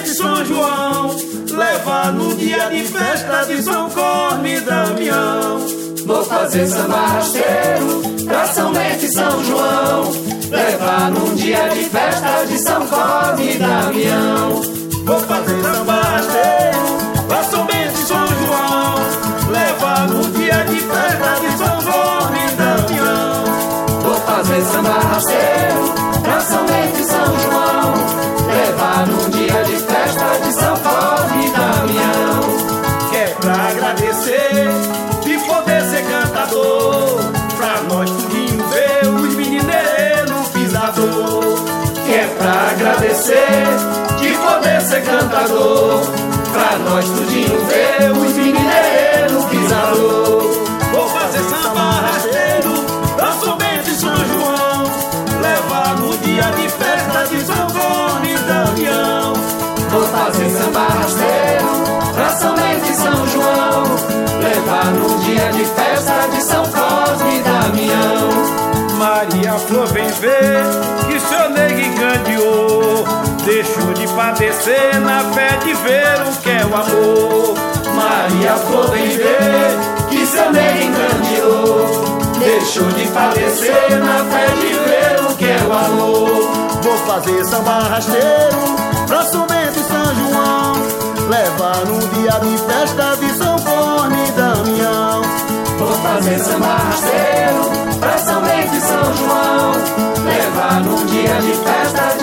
e 0.04 0.14
São 0.14 0.44
João. 0.44 1.16
Levar 1.50 2.12
no 2.12 2.36
dia 2.36 2.68
de 2.70 2.84
festa 2.84 3.44
de 3.46 3.62
São 3.62 3.90
Corme 3.90 4.56
e 4.56 4.60
Damião. 4.60 5.66
Vou 6.06 6.24
fazer 6.24 6.66
samba 6.66 7.06
rasteiro 7.06 8.02
pra 8.24 8.44
e 9.02 9.08
São 9.08 9.44
João. 9.44 10.12
Levar 10.50 11.10
num 11.10 11.34
dia 11.34 11.68
de 11.68 11.84
festa 11.84 12.44
de 12.46 12.58
São 12.58 12.86
Corme 12.86 13.54
e 13.54 13.58
Damião. 13.58 14.62
Vou 15.04 15.20
fazer 15.20 15.62
samba 15.62 15.94
rasteiro 15.94 16.91
Num 20.08 20.30
dia 20.32 20.64
de 20.64 20.80
festa 20.80 21.40
de 21.40 21.56
São 21.56 21.76
Corme 21.80 22.38
e 22.38 22.50
Damião. 22.56 23.44
Vou 24.02 24.16
fazer 24.16 24.62
samba 24.62 24.98
rasteiro 24.98 25.94
pra 26.22 26.40
São 26.40 26.66
Bento 26.66 26.98
e 26.98 27.04
São 27.04 27.38
João. 27.38 27.94
Levar 28.48 29.06
num 29.06 29.30
dia 29.30 29.62
de 29.62 29.76
festa 29.76 30.38
de 30.44 30.52
São 30.54 30.76
Corme 30.78 31.46
e 31.46 31.50
Damião. 31.50 32.40
Que 33.10 33.16
é 33.16 33.36
pra 33.40 33.54
agradecer 33.68 34.68
de 35.22 35.38
poder 35.38 35.82
ser 35.82 36.04
cantador. 36.04 37.20
Pra 37.56 37.82
nós 37.88 38.10
tudinho 38.10 38.64
ver 38.68 39.08
os 39.08 39.34
menineiros 39.34 40.30
no 40.30 40.44
pisador. 40.50 41.54
Que 42.04 42.14
é 42.14 42.26
pra 42.38 42.70
agradecer 42.72 43.66
de 44.18 44.36
poder 44.36 44.80
ser 44.80 45.02
cantador. 45.04 46.00
Pra 46.52 46.78
nós 46.78 47.04
tudinho 47.04 47.64
ver 47.66 48.10
os 48.10 48.32
menineiros 48.32 49.01
no 49.01 49.01
pisador. 49.52 50.42
Vou 50.92 51.08
fazer 51.08 51.42
samba 51.44 51.80
rasteiro 51.80 52.72
pra 53.16 53.32
São 53.32 53.56
Bento 53.56 53.90
e 53.90 53.94
São 53.94 54.16
João. 54.16 54.84
Levar 55.40 55.96
no 55.98 56.16
dia 56.18 56.42
de 56.42 56.68
festa 56.68 57.26
de 57.30 57.40
São 57.44 57.66
Corne 57.68 58.32
e 58.32 58.38
Damião. 58.38 59.32
Vou 59.90 60.02
fazer 60.08 60.50
samba 60.50 60.86
rasteiro 60.98 61.68
pra 62.14 62.28
São 62.30 62.54
Bento 62.54 62.90
e 62.90 62.94
São 62.94 63.26
João. 63.28 63.84
Levar 64.42 64.86
no 64.92 65.18
dia 65.20 65.52
de 65.52 65.64
festa 65.64 66.28
de 66.32 66.42
São 66.42 66.64
Cosme 66.64 67.38
e 67.38 67.42
Damião. 67.42 68.62
Maria 68.98 69.52
Flor 69.52 69.86
vem 69.88 70.08
ver 70.08 70.62
que 71.06 71.20
seu 71.20 71.50
nego 71.50 71.80
encandeou. 71.80 73.04
Deixou 73.44 73.92
de 73.92 74.06
padecer 74.14 75.00
na 75.00 75.20
fé 75.32 75.56
de 75.64 75.74
ver 75.74 76.22
o 76.28 76.36
que 76.40 76.50
é 76.50 76.64
o 76.64 76.74
amor. 76.74 77.71
Maria 78.02 78.54
vem 78.90 79.08
ver 79.16 80.08
que 80.08 80.26
seu 80.26 80.50
nego 80.50 80.78
encandeou. 80.78 81.86
Deixou 82.38 82.88
de 82.88 83.06
padecer 83.08 83.98
na 83.98 84.24
fé 84.24 84.46
de 84.56 84.72
ver 84.74 85.30
o 85.30 85.36
que 85.36 85.44
é 85.44 85.58
o 85.68 85.72
amor. 85.72 86.50
Vou 86.82 86.98
fazer 87.06 87.44
samba 87.44 87.78
rasteiro 87.88 88.76
pra 89.06 89.22
São 89.22 89.46
Bento 89.46 89.78
e 89.78 89.84
São 89.84 90.14
João. 90.14 90.72
Levar 91.28 91.86
no 91.86 91.98
dia 92.08 92.40
de 92.40 92.58
festa 92.58 93.16
de 93.16 93.32
São 93.38 93.56
Corne 93.60 94.28
e 94.28 94.32
Damião. 94.32 95.22
Vou 95.78 95.92
fazer 95.98 96.38
samba 96.40 96.76
rasteiro 96.76 97.70
pra 98.00 98.18
São 98.18 98.42
Bento 98.42 98.74
e 98.74 98.80
São 98.80 99.16
João. 99.16 99.72
Levar 100.24 100.80
num 100.80 101.06
dia 101.06 101.34
de 101.40 101.52
festa 101.52 102.16
de 102.18 102.21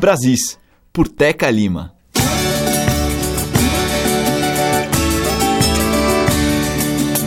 Brasis, 0.00 0.58
por 0.94 1.08
Teca 1.08 1.50
Lima. 1.50 1.92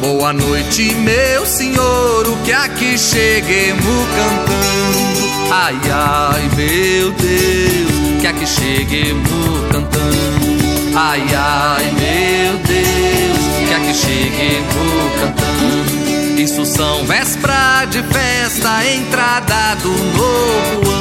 Boa 0.01 0.33
noite, 0.33 0.95
meu 0.95 1.45
senhor, 1.45 2.27
o 2.27 2.35
que 2.43 2.51
aqui 2.51 2.97
cheguemos 2.97 4.07
cantando. 4.15 5.51
Ai, 5.51 5.75
ai, 5.91 6.49
meu 6.55 7.11
Deus, 7.11 8.21
que 8.21 8.25
aqui 8.25 8.47
cheguemos 8.47 9.71
cantando. 9.71 10.95
Ai, 10.95 11.21
ai, 11.31 11.91
meu 11.91 12.57
Deus, 12.57 13.67
que 13.67 13.73
aqui 13.75 13.93
cheguemos 13.93 15.13
cantando. 15.19 16.41
Isso 16.41 16.65
são 16.65 17.05
véspera 17.05 17.85
de 17.85 18.01
festa, 18.01 18.83
entrada 18.87 19.75
do 19.75 19.89
novo 19.89 20.89
ano. 20.89 20.92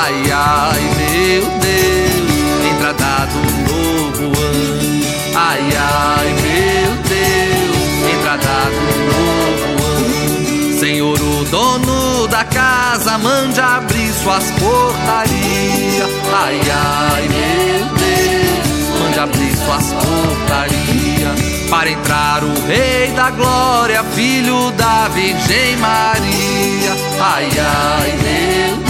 Ai, 0.00 0.14
ai, 0.32 0.80
meu 0.96 1.42
Deus, 1.58 2.72
entrada 2.72 3.26
do 3.26 3.40
novo 3.68 4.26
ano. 4.40 5.04
Ai, 5.34 5.60
ai, 5.76 6.28
meu 6.34 6.92
Deus, 7.02 8.14
entrada 8.14 8.70
do 8.70 8.84
novo 9.10 9.68
ano. 9.84 10.78
Senhor, 10.78 11.20
o 11.20 11.44
dono 11.46 12.28
da 12.28 12.44
casa, 12.44 13.18
mande 13.18 13.60
abrir 13.60 14.12
suas 14.12 14.44
portarias. 14.52 16.10
Ai, 16.32 16.60
ai, 16.70 17.28
meu 17.28 17.86
Deus, 17.96 19.00
mande 19.00 19.18
abrir 19.18 19.56
suas 19.56 19.92
portarias. 19.94 21.68
Para 21.68 21.90
entrar 21.90 22.44
o 22.44 22.66
Rei 22.68 23.10
da 23.16 23.30
Glória, 23.30 24.04
filho 24.14 24.70
da 24.76 25.08
Virgem 25.08 25.76
Maria. 25.76 26.96
Ai, 27.20 27.48
ai, 27.58 28.18
meu 28.22 28.87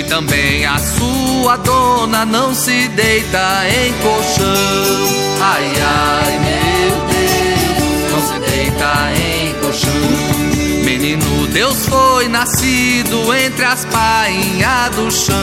E 0.00 0.04
também 0.04 0.64
a 0.64 0.78
sua 0.78 1.58
dona 1.58 2.24
não 2.24 2.54
se 2.54 2.88
deita 2.88 3.64
em 3.68 3.92
colchão. 4.02 4.46
Ai, 5.42 5.72
ai, 5.78 6.38
meu 6.38 6.96
Deus, 7.06 8.10
não 8.10 8.26
se 8.26 8.50
deita 8.50 8.92
em 9.14 9.52
colchão. 9.60 10.84
Menino 10.86 11.46
Deus 11.48 11.84
foi 11.84 12.28
nascido 12.28 13.34
entre 13.34 13.62
as 13.62 13.84
painhas 13.84 14.96
do 14.96 15.10
chão. 15.10 15.36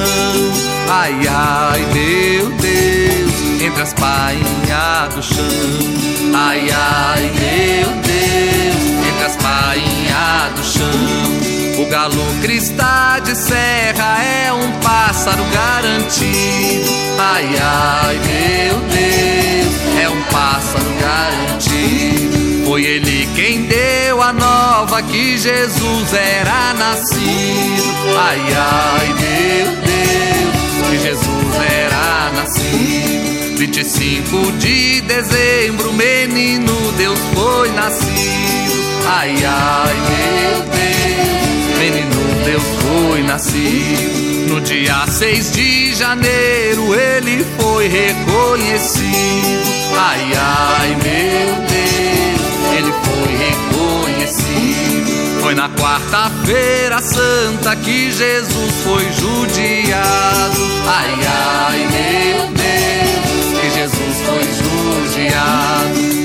Ai, 0.89 1.13
ai, 1.29 1.85
meu 1.93 2.49
Deus, 2.49 3.61
entre 3.61 3.81
as 3.83 3.93
painhas 3.93 5.13
do 5.13 5.21
chão. 5.21 6.33
Ai, 6.33 6.67
ai, 6.71 7.21
meu 7.21 7.89
Deus, 8.01 9.07
entre 9.07 9.23
as 9.23 9.35
painhas 9.35 10.53
do 10.55 10.63
chão. 10.63 11.56
O 11.77 11.85
galo 11.85 12.25
cristá 12.41 13.19
de 13.19 13.35
serra 13.35 14.23
é 14.23 14.51
um 14.51 14.71
pássaro 14.79 15.43
garantido. 15.53 16.89
Ai, 17.19 17.45
ai, 17.59 18.15
meu 18.15 18.79
Deus, 18.79 20.01
é 20.01 20.09
um 20.09 20.21
pássaro 20.23 20.85
garantido. 20.99 22.65
Foi 22.65 22.83
ele 22.83 23.29
quem 23.35 23.63
deu 23.67 24.21
a 24.21 24.33
nova 24.33 25.01
que 25.03 25.37
Jesus 25.37 26.13
era 26.13 26.73
nascido. 26.73 28.17
Ai, 28.17 28.39
ai, 28.55 29.07
meu 29.07 29.71
Deus, 29.75 30.89
que 30.89 30.97
Jesus 30.97 31.55
era 31.71 32.31
nascido. 32.35 33.57
25 33.57 34.51
de 34.53 35.01
dezembro, 35.01 35.93
menino 35.93 36.73
Deus 36.97 37.19
foi 37.33 37.71
nascido. 37.71 38.77
Ai, 39.07 39.35
ai, 39.45 39.95
meu 40.09 40.61
Deus, 40.63 41.66
menino 41.77 42.43
Deus 42.45 42.63
foi 42.81 43.23
nascido. 43.23 44.53
No 44.53 44.61
dia 44.61 45.05
6 45.07 45.51
de 45.51 45.93
janeiro 45.93 46.95
ele 46.95 47.45
foi 47.59 47.87
reconhecido. 47.87 49.67
Ai, 49.97 50.31
ai, 50.35 50.89
meu 50.89 51.55
Deus, 51.67 52.41
ele 52.77 52.93
foi 53.03 53.31
reconhecido. 53.45 55.41
Foi 55.41 55.55
na 55.55 55.69
quarta-feira 55.69 57.01
santa 57.01 57.75
que 57.75 58.11
Jesus 58.11 58.73
foi 58.83 59.03
judiado. 59.11 60.57
Ai, 60.87 61.13
ai, 61.25 61.87
meu 61.91 62.46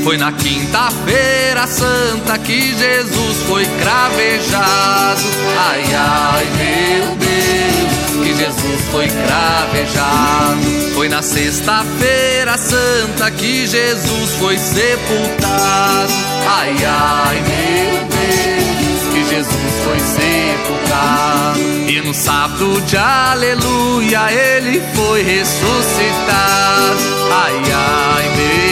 Foi 0.05 0.16
na 0.16 0.33
quinta-feira 0.33 1.66
santa 1.66 2.37
que 2.38 2.77
Jesus 2.77 3.37
foi 3.47 3.64
cravejado. 3.81 5.23
Ai, 5.57 5.85
ai, 5.95 6.47
meu 6.57 7.16
Deus, 7.16 8.27
que 8.27 8.35
Jesus 8.37 8.81
foi 8.90 9.09
cravejado. 9.09 10.92
Foi 10.95 11.09
na 11.09 11.23
sexta-feira 11.23 12.59
santa 12.59 13.31
que 13.31 13.66
Jesus 13.66 14.31
foi 14.40 14.59
sepultado. 14.59 16.12
Ai, 16.49 16.77
ai, 16.85 17.42
meu 17.42 18.05
Deus, 18.09 19.14
que 19.14 19.35
Jesus 19.35 19.73
foi 19.85 20.01
sepultado. 20.01 21.61
E 21.88 22.01
no 22.01 22.12
sábado 22.12 22.81
de 22.83 22.97
aleluia 22.97 24.33
ele 24.33 24.83
foi 24.95 25.23
ressuscitado. 25.23 26.99
Ai, 27.31 27.62
ai, 27.73 28.37
meu 28.37 28.71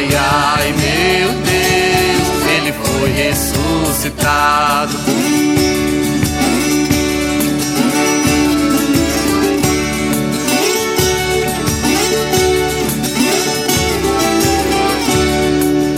Ai, 0.00 0.08
ai, 0.16 0.72
meu 0.72 1.28
Deus, 1.42 2.46
ele 2.56 2.72
foi 2.72 3.10
ressuscitado. 3.12 4.96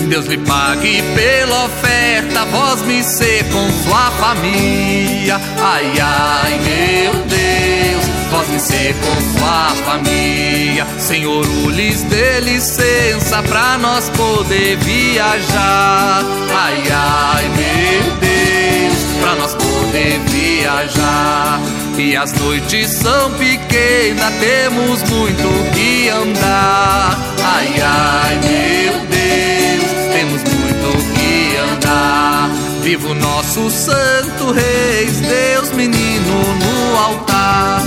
Deus 0.08 0.26
lhe 0.26 0.38
pague 0.38 1.00
pela 1.14 1.66
oferta, 1.66 2.44
vós 2.46 2.82
me 2.82 3.04
ser 3.04 3.44
com 3.52 3.70
sua 3.84 4.10
família. 4.18 5.40
Ai, 5.60 5.92
ai, 6.00 6.58
meu 6.58 7.12
Deus, 7.26 8.01
vós 8.32 8.48
me 8.48 8.94
com 8.94 9.38
sua 9.38 9.74
família. 9.84 10.86
Senhor, 10.98 11.44
lhes 11.70 12.02
dê 12.04 12.40
licença 12.40 13.42
pra 13.42 13.76
nós 13.78 14.08
poder 14.10 14.76
viajar. 14.78 16.24
Ai, 16.50 16.82
ai, 16.90 17.48
meu 17.48 18.16
Deus, 18.16 19.20
pra 19.20 19.34
nós 19.36 19.54
poder 19.54 20.18
viajar. 20.30 21.60
E 21.98 22.16
as 22.16 22.32
noites 22.32 22.90
são 22.90 23.30
pequenas, 23.32 24.32
temos 24.40 25.02
muito 25.10 25.74
que 25.74 26.08
andar. 26.08 27.18
Ai, 27.44 27.74
ai, 27.80 28.40
meu 28.42 29.06
Deus, 29.06 29.90
temos 30.14 30.42
muito 30.42 31.14
que 31.14 31.56
andar. 31.58 32.50
Viva 32.82 33.08
o 33.08 33.14
nosso 33.14 33.70
Santo 33.70 34.52
Reis, 34.52 35.20
Deus 35.20 35.70
menino 35.72 36.42
no 36.54 36.98
altar. 36.98 37.82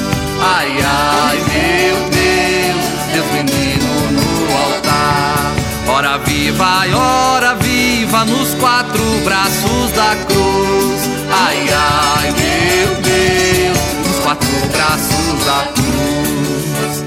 Ai, 0.47 0.77
ai, 0.83 1.37
meu 1.37 1.97
Deus, 2.11 2.85
Deus 3.13 3.27
menino 3.33 3.91
no 4.11 4.57
altar. 4.57 5.51
Ora 5.87 6.17
viva, 6.19 6.85
ora 6.93 7.55
viva 7.55 8.25
nos 8.25 8.53
quatro 8.55 9.03
braços 9.23 9.91
da 9.95 10.15
cruz. 10.27 11.09
Ai, 11.31 11.67
ai, 11.73 12.31
meu 12.31 12.95
Deus, 13.01 13.79
nos 14.07 14.19
quatro 14.23 14.47
braços 14.71 15.45
da 15.45 15.59
cruz. 15.73 17.03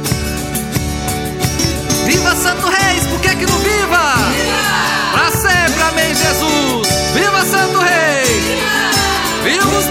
Viva 2.06 2.34
Santo 2.34 2.66
Reis, 2.68 3.06
por 3.06 3.20
que 3.20 3.36
que 3.36 3.46
não 3.46 3.58
viva? 3.58 4.02
Pra 5.12 5.30
sempre, 5.30 5.82
amém, 5.82 6.12
Jesus. 6.14 6.88
Viva 7.14 7.44
Santo 7.44 7.78
Reis. 7.78 8.58
Viva 9.44 9.78
os 9.78 9.86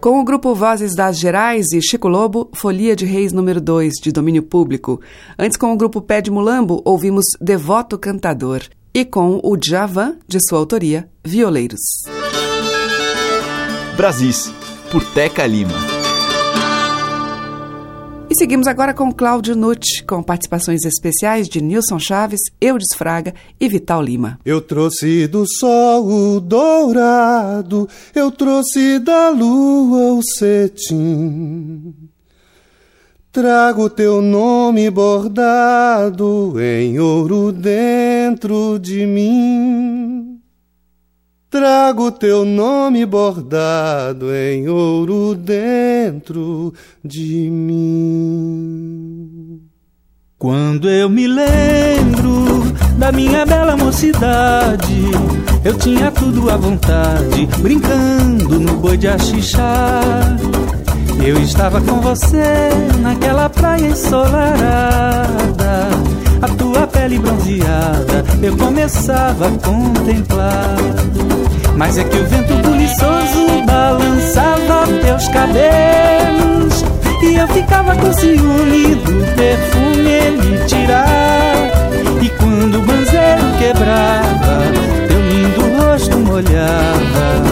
Com 0.00 0.18
o 0.18 0.24
grupo 0.24 0.54
Vozes 0.54 0.94
das 0.94 1.18
Gerais 1.18 1.72
e 1.74 1.82
Chico 1.82 2.08
Lobo, 2.08 2.48
Folia 2.54 2.96
de 2.96 3.04
Reis 3.04 3.34
número 3.34 3.60
2, 3.60 3.92
de 4.02 4.10
domínio 4.10 4.42
público. 4.42 4.98
Antes, 5.38 5.58
com 5.58 5.70
o 5.74 5.76
grupo 5.76 6.00
Pé 6.00 6.22
de 6.22 6.30
Mulambo, 6.30 6.80
ouvimos 6.86 7.26
Devoto 7.38 7.98
Cantador. 7.98 8.62
E 8.94 9.04
com 9.04 9.38
o 9.44 9.56
Djavan, 9.58 10.16
de 10.26 10.38
sua 10.40 10.58
autoria, 10.58 11.06
Violeiros. 11.22 11.80
Brasis, 13.94 14.50
por 14.90 15.04
Teca 15.12 15.46
Lima. 15.46 15.99
E 18.30 18.34
seguimos 18.36 18.68
agora 18.68 18.94
com 18.94 19.10
Cláudio 19.10 19.56
Nutt, 19.56 20.04
com 20.04 20.22
participações 20.22 20.84
especiais 20.84 21.48
de 21.48 21.60
Nilson 21.60 21.98
Chaves, 21.98 22.38
Eudes 22.60 22.96
Fraga 22.96 23.34
e 23.58 23.68
Vital 23.68 24.00
Lima. 24.00 24.38
Eu 24.44 24.60
trouxe 24.60 25.26
do 25.26 25.44
sol 25.58 26.06
o 26.06 26.40
dourado, 26.40 27.88
eu 28.14 28.30
trouxe 28.30 29.00
da 29.00 29.30
lua 29.30 30.12
o 30.12 30.22
cetim. 30.22 31.92
Trago 33.32 33.90
teu 33.90 34.22
nome 34.22 34.88
bordado 34.90 36.54
em 36.60 37.00
ouro 37.00 37.50
dentro 37.50 38.78
de 38.78 39.06
mim. 39.06 39.99
Trago 41.50 42.12
teu 42.12 42.44
nome 42.44 43.04
bordado 43.04 44.32
em 44.32 44.68
ouro 44.68 45.34
dentro 45.34 46.72
de 47.04 47.50
mim. 47.50 49.60
Quando 50.38 50.88
eu 50.88 51.10
me 51.10 51.26
lembro 51.26 52.72
da 52.96 53.10
minha 53.10 53.44
bela 53.44 53.76
mocidade, 53.76 55.10
eu 55.64 55.76
tinha 55.76 56.12
tudo 56.12 56.48
à 56.48 56.56
vontade, 56.56 57.48
brincando 57.58 58.60
no 58.60 58.76
boi 58.76 58.96
de 58.96 59.08
axixá. 59.08 60.02
Eu 61.26 61.36
estava 61.42 61.80
com 61.80 62.00
você 62.00 62.70
naquela 63.02 63.48
praia 63.48 63.88
ensolarada, 63.88 65.88
a 66.40 66.48
tua 66.56 66.86
pele 66.86 67.18
bronzeada 67.18 68.24
eu 68.40 68.56
começava 68.56 69.48
a 69.48 69.50
contemplar. 69.50 70.76
Mas 71.80 71.96
é 71.96 72.04
que 72.04 72.18
o 72.18 72.26
vento 72.26 72.54
buliçoso 72.56 73.62
balançava 73.64 74.86
teus 75.02 75.26
cabelos 75.28 76.84
e 77.22 77.36
eu 77.36 77.48
ficava 77.48 77.96
com 77.96 78.12
ciúme 78.12 78.96
do 78.96 79.34
perfume 79.34 80.10
ele 80.10 80.62
tirar. 80.66 81.70
E 82.20 82.28
quando 82.28 82.74
o 82.74 82.82
banzeiro 82.82 83.44
quebrava, 83.58 84.62
teu 85.08 85.20
lindo 85.26 85.82
rosto 85.82 86.18
molhava 86.18 87.42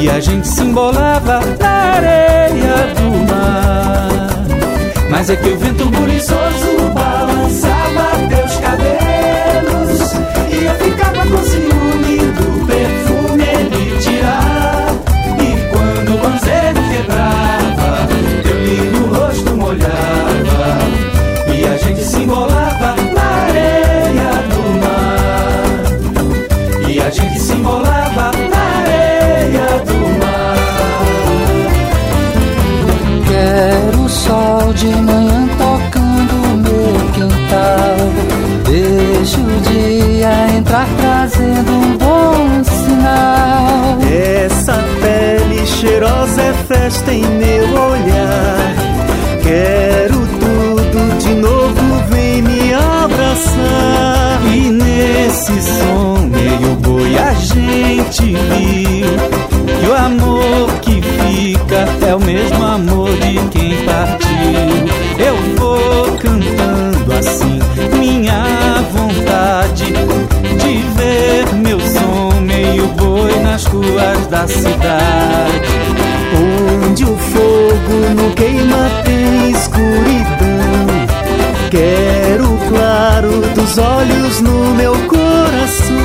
e 0.00 0.08
a 0.08 0.20
gente 0.20 0.46
se 0.46 0.62
embolava 0.62 1.40
na 1.58 1.68
areia 1.68 2.94
do 2.94 3.26
mar. 3.26 4.46
Mas 5.10 5.30
é 5.30 5.34
que 5.34 5.48
o 5.48 5.58
vento 5.58 5.84
buliçoso 5.86 6.92
balançava 6.94 8.28
teus 8.28 8.56
cabelos 8.60 8.97
tem 47.02 47.20
meu 47.22 47.64
olhar. 47.64 48.47
Escuridão. 79.58 80.86
Quero 81.70 82.54
o 82.54 82.58
claro 82.68 83.40
dos 83.54 83.76
olhos 83.76 84.40
no 84.40 84.74
meu 84.74 84.94
coração. 85.08 85.96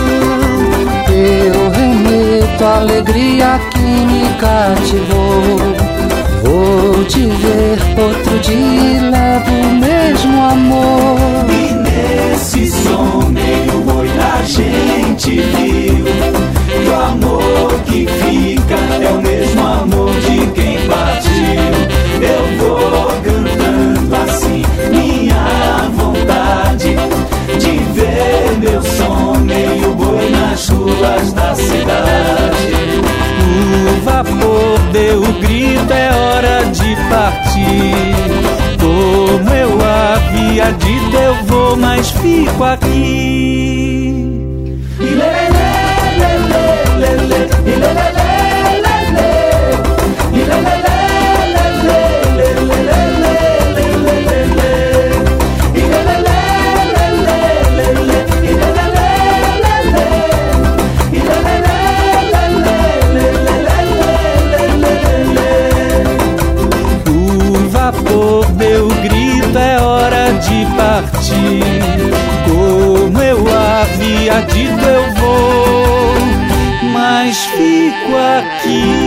Eu 1.09 1.69
remeto 1.71 2.63
a 2.63 2.77
alegria 2.79 3.59
que 3.71 3.79
me 3.79 4.33
cativou. 4.39 5.93
Vou 6.43 7.03
te 7.05 7.27
ver 7.27 7.77
outro 7.97 8.39
dia 8.39 8.53
e 8.55 8.99
levo 8.99 9.51
o 9.51 9.75
mesmo 9.75 10.43
amor. 10.43 11.45
E 11.49 11.73
nesse 11.73 12.69
som 12.69 13.29
meio 13.29 13.79
boi 13.81 14.09
a 14.19 14.43
gente 14.43 15.39
viu 15.41 16.03
que 16.03 16.89
o 16.89 16.95
amor 16.95 17.79
que 17.85 18.07
fica 18.07 18.75
é 18.75 19.09
o 19.09 19.21
mesmo 19.21 19.65
amor 19.65 20.11
de 20.21 20.47
quem 20.51 20.87
partiu. 20.87 21.92
Vapor 34.13 34.79
deu 34.91 35.21
o 35.21 35.33
grito, 35.39 35.91
é 35.91 36.13
hora 36.13 36.65
de 36.65 36.95
partir. 37.09 38.13
Como 38.79 39.49
eu 39.49 39.79
havia 39.81 40.71
dito, 40.73 41.17
eu 41.17 41.35
vou, 41.45 41.75
mas 41.75 42.11
fico 42.11 42.63
aqui. 42.63 43.22
Aqui. 78.37 79.02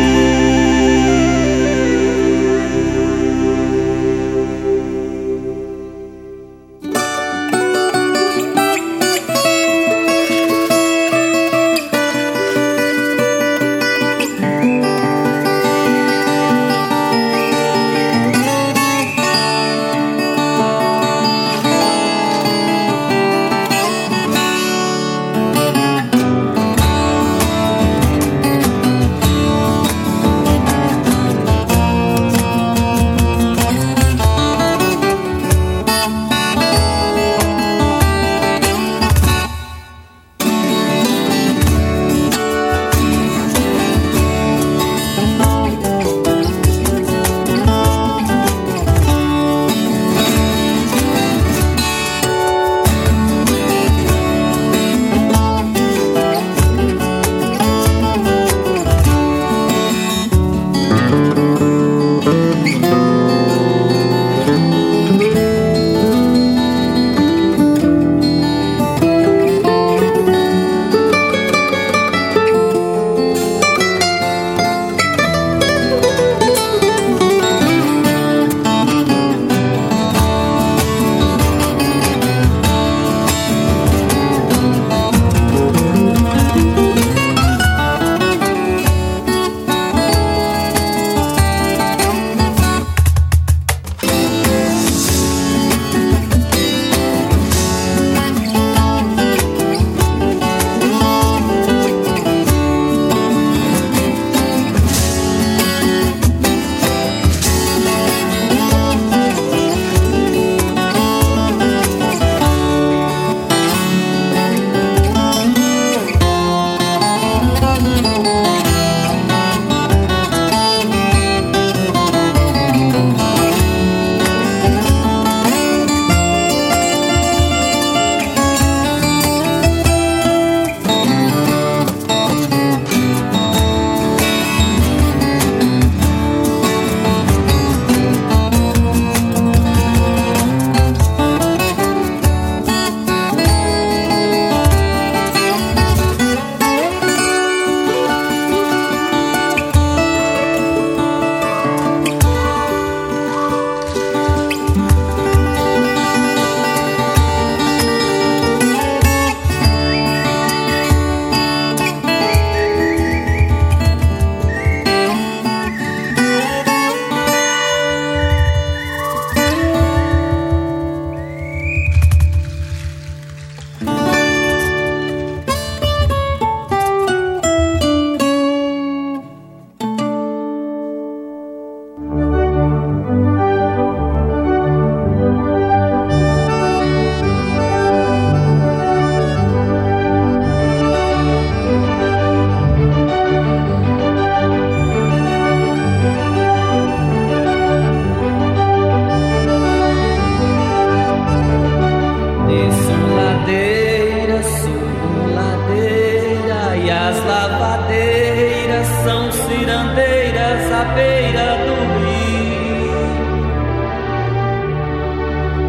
À 210.49 210.85
beira 210.95 211.59
do 211.67 211.75
rio. 211.99 213.03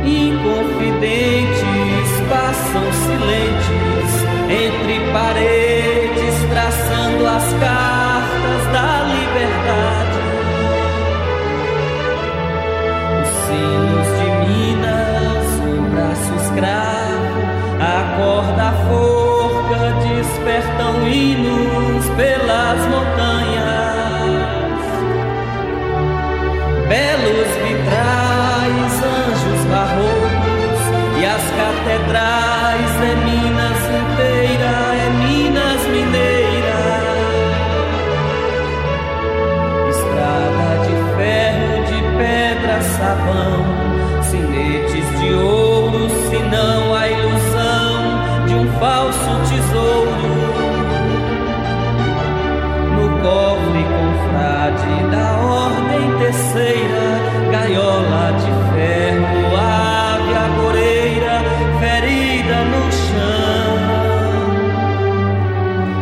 Inconfidentes 0.06 2.10
passam 2.30 2.86
silentes 2.94 4.12
entre 4.50 4.96
paredes, 5.12 6.36
traçando 6.52 7.26
as 7.26 7.54
cartas 7.54 8.68
da 8.72 9.02
liberdade. 9.14 10.22
Os 13.24 13.32
sinos 13.48 14.08
de 14.20 14.28
Minas, 14.46 15.48
o 15.66 15.68
braço 15.92 16.34
escravo, 16.44 17.40
a 17.82 17.98
corda 18.18 18.68
forca 18.88 19.82
despertam 20.08 20.94
hinos 21.08 22.04
pelas 22.16 22.80
montanhas. 22.88 23.66
Belos 26.98 27.54
vitrais, 27.64 28.93
anjos 29.04 29.62
barrocos 29.70 30.82
e 31.20 31.26
as 31.28 31.45
catedrais 31.60 32.91
é 33.04 33.16
Minas 33.24 33.82
inteira, 34.02 34.74
é 34.95 35.10
Minas 35.12 35.82
mineira. 35.93 36.80
Estrada 39.91 40.70
de 40.88 40.95
ferro, 41.16 41.70
de 41.86 42.00
pedra, 42.18 42.82
sabão, 42.82 43.66
gaiola 57.51 58.32
de 58.41 58.51
ferro, 58.74 59.55
ave 59.55 60.34
agoreira, 60.45 61.36
ferida 61.80 62.58
no 62.72 62.91
chão. 62.91 63.74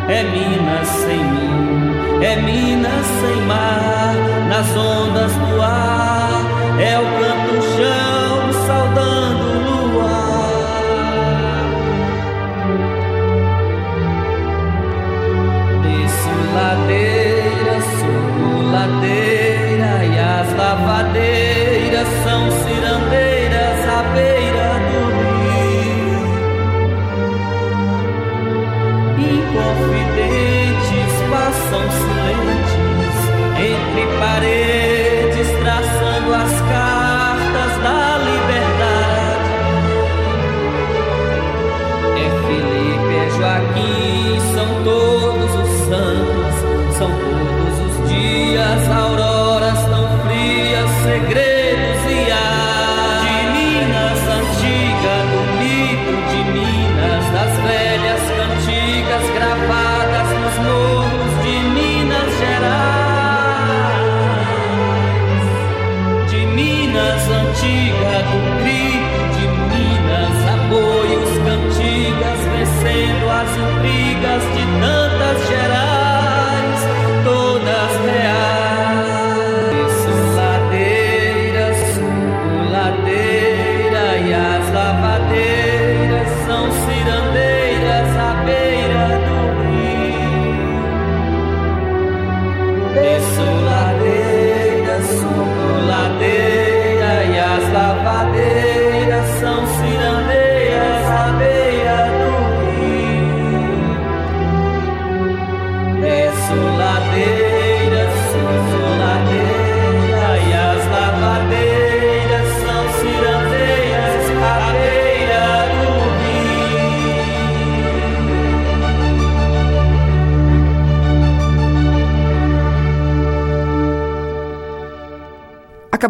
É 0.08 0.24
Minas 0.24 0.88
sem 0.88 1.18
mim, 1.18 2.24
é 2.24 2.36
Minas 2.38 3.06
sem 3.22 3.42
mar, 3.46 4.16
nas 4.50 4.76
ondas 4.76 5.32
do 5.34 5.62
ar, 5.62 6.42
é 6.80 7.00
o 7.00 7.06
canto 7.20 7.62
chão 7.76 8.05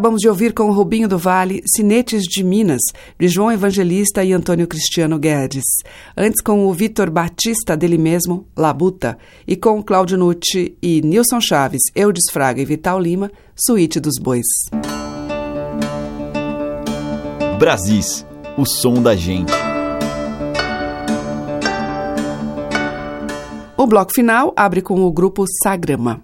Acabamos 0.06 0.22
de 0.22 0.30
ouvir 0.30 0.54
com 0.54 0.70
o 0.70 0.72
Rubinho 0.72 1.08
do 1.08 1.18
Vale 1.18 1.64
Cinetes 1.66 2.22
de 2.26 2.44
Minas, 2.44 2.82
de 3.20 3.28
João 3.28 3.52
Evangelista 3.52 4.24
e 4.24 4.34
Antônio 4.34 4.68
Cristiano 4.68 5.18
Guedes. 5.18 5.64
Antes 6.16 6.44
com 6.44 6.68
o 6.68 6.72
Vitor 6.72 7.10
Batista, 7.10 7.76
dele 7.76 7.98
mesmo, 7.98 8.46
Labuta. 8.56 9.18
E 9.48 9.56
com 9.56 9.82
Cláudio 9.82 10.16
Nucci 10.16 10.78
e 10.80 11.02
Nilson 11.02 11.42
Chaves, 11.42 11.82
Eudes 11.96 12.26
Fraga 12.32 12.62
e 12.62 12.66
Vital 12.66 13.00
Lima, 13.00 13.32
Suíte 13.56 14.00
dos 14.00 14.20
Bois. 14.22 14.46
Brasis, 17.58 18.24
o 18.60 18.64
som 18.64 19.02
da 19.02 19.16
gente. 19.16 19.52
O 23.76 23.88
bloco 23.88 24.14
final 24.14 24.54
abre 24.56 24.84
com 24.84 25.04
o 25.04 25.12
grupo 25.12 25.46
Sagrama. 25.64 26.22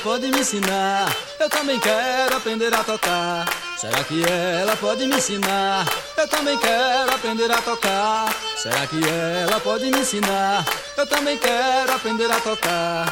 Pode 0.00 0.30
me 0.30 0.40
ensinar? 0.40 1.14
Eu 1.38 1.48
também 1.48 1.78
quero 1.78 2.36
aprender 2.36 2.74
a 2.74 2.82
tocar. 2.82 3.46
Será 3.76 4.02
que 4.04 4.22
ela 4.24 4.76
pode 4.76 5.06
me 5.06 5.16
ensinar? 5.16 5.86
Eu 6.16 6.28
também 6.28 6.58
quero 6.58 7.14
aprender 7.14 7.50
a 7.50 7.60
tocar. 7.62 8.34
Será 8.56 8.86
que 8.86 9.00
ela 9.42 9.60
pode 9.60 9.90
me 9.90 10.00
ensinar? 10.00 10.64
Eu 10.96 11.06
também 11.06 11.38
quero 11.38 11.92
aprender 11.92 12.30
a 12.30 12.40
tocar. 12.40 13.08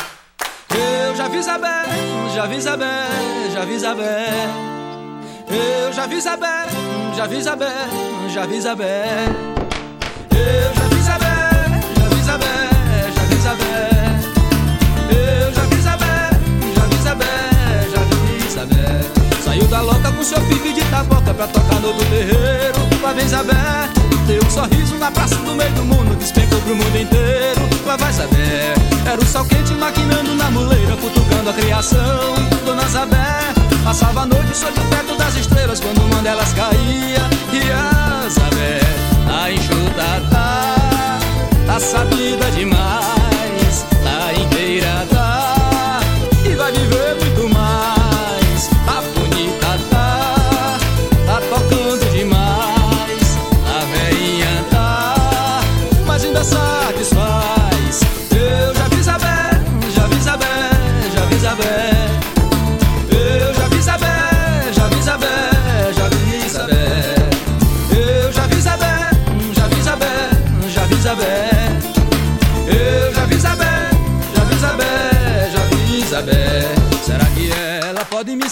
Eu 0.71 1.17
já 1.17 1.29
vi 1.29 1.39
Isabel, 1.39 2.31
já 2.35 2.47
vi 2.47 2.57
Isabel, 2.57 3.51
já 3.53 3.65
vi 3.65 3.75
Isabel. 3.75 4.51
Eu 5.51 5.93
já 5.93 6.07
vi 6.07 6.17
Isabel, 6.17 6.69
já 7.17 7.27
vi 7.27 7.39
Isabel, 7.39 7.69
já 8.29 8.47
vi 8.47 8.57
Isabel. 8.57 9.48
De 20.99 21.09
taboca 21.09 21.35
pra 21.35 21.47
tocar 21.47 21.81
no 21.81 21.89
outro 21.89 22.05
terreiro. 22.07 22.89
Isabel, 23.25 23.57
deu 24.27 24.43
um 24.45 24.51
sorriso 24.51 24.97
na 24.97 25.11
praça 25.11 25.37
do 25.37 25.55
meio 25.55 25.71
do 25.73 25.85
mundo, 25.85 26.17
despencou 26.17 26.61
pro 26.61 26.75
mundo 26.75 26.97
inteiro. 26.97 27.61
Lá 27.87 27.97
vai 27.97 28.13
era 29.07 29.21
o 29.21 29.27
sol 29.27 29.45
quente 29.45 29.73
maquinando 29.75 30.35
na 30.35 30.51
muleira, 30.51 30.97
cutucando 30.97 31.51
a 31.51 31.53
criação. 31.53 32.35
Dona 32.65 32.85
Isabel 32.85 33.19
passava 33.85 34.23
a 34.23 34.27
noite 34.27 34.57
sob 34.57 34.73
o 34.73 34.85
teto 34.85 35.17
das 35.17 35.35
estrelas 35.37 35.81
quando 35.81 36.03
uma 36.03 36.23
delas 36.23 36.53
caía. 36.53 37.29
E 37.53 37.73
a 37.73 38.27
Isabel, 38.27 39.43
a 39.43 39.51
enxuta 39.51 40.23
tá, 40.31 41.19
tá 41.67 41.81
sabida 41.81 42.51
demais, 42.51 43.18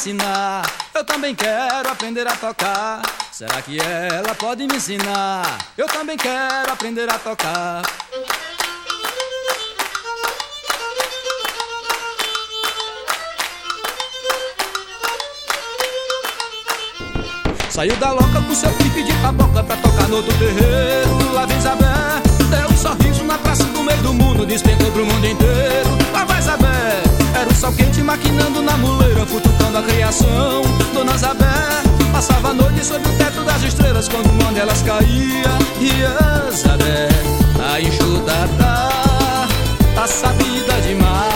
ensinar? 0.06 0.62
Eu 0.94 1.04
também 1.04 1.34
quero 1.34 1.90
aprender 1.90 2.26
a 2.28 2.36
tocar. 2.36 3.02
Será 3.32 3.60
que 3.60 3.76
ela 3.80 4.34
pode 4.36 4.64
me 4.64 4.76
ensinar? 4.76 5.58
Eu 5.76 5.88
também 5.88 6.16
quero 6.16 6.72
aprender 6.72 7.10
a 7.10 7.18
tocar. 7.18 7.82
Saiu 17.68 17.96
da 17.96 18.12
loca 18.12 18.40
com 18.46 18.54
seu 18.54 18.70
pique 18.74 19.02
de 19.02 19.12
taboca 19.20 19.64
pra 19.64 19.76
tocar 19.76 20.08
no 20.08 20.16
outro 20.18 20.32
terreiro. 20.38 21.34
Lá 21.34 21.46
vem 21.46 21.58
Isabel, 21.58 21.88
deu 22.48 22.68
um 22.68 22.76
sorriso 22.76 23.24
na 23.24 23.38
praça 23.38 23.64
do 23.64 23.82
meio 23.82 24.02
do 24.02 24.14
mundo, 24.14 24.46
despencou 24.46 24.90
pro 24.92 25.04
mundo 25.04 25.26
inteiro. 25.26 25.90
Lá 26.12 26.24
vai 26.24 26.38
Isabel, 26.38 27.02
era 27.36 27.50
o 27.50 27.54
sol 27.54 27.72
quente 27.72 28.02
maquinando 28.02 28.62
na 28.62 28.76
muleira, 28.78 29.26
futucando 29.26 29.78
a 29.78 29.82
criação. 29.82 30.62
Dona 30.94 31.14
Isabel 31.14 31.46
passava 32.12 32.48
a 32.48 32.54
noite 32.54 32.84
sob 32.84 33.06
o 33.06 33.12
teto 33.18 33.44
das 33.44 33.62
estrelas 33.62 34.08
quando 34.08 34.30
uma 34.30 34.52
delas 34.52 34.82
caía. 34.82 35.58
E 35.80 35.90
Isabel, 36.52 37.08
a 37.72 37.80
enxuta 37.80 38.48
tá, 38.58 39.48
tá 39.94 40.06
sabida 40.06 40.80
demais, 40.80 41.35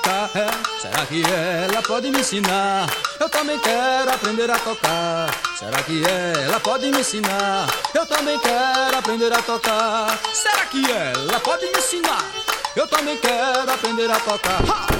tocar. 0.00 0.30
É. 0.34 0.80
Será 0.80 1.06
que 1.06 1.22
ela 1.22 1.82
pode 1.82 2.10
me 2.10 2.20
ensinar? 2.20 2.88
Eu 3.18 3.28
também 3.28 3.58
quero 3.58 4.10
aprender 4.10 4.50
a 4.50 4.58
tocar. 4.58 5.30
Será 5.58 5.82
que 5.82 6.02
ela 6.04 6.58
pode 6.60 6.90
me 6.90 7.00
ensinar? 7.00 7.66
Eu 7.94 8.06
também 8.06 8.38
quero 8.40 8.98
aprender 8.98 9.32
a 9.32 9.42
tocar. 9.42 10.18
Será 10.32 10.66
que 10.66 10.90
ela 10.90 11.40
pode 11.40 11.66
me 11.66 11.78
ensinar? 11.78 12.24
Eu 12.74 12.86
também 12.86 13.16
quero 13.18 13.70
aprender 13.72 14.10
a 14.10 14.20
tocar. 14.20 14.62
Ha! 14.68 14.99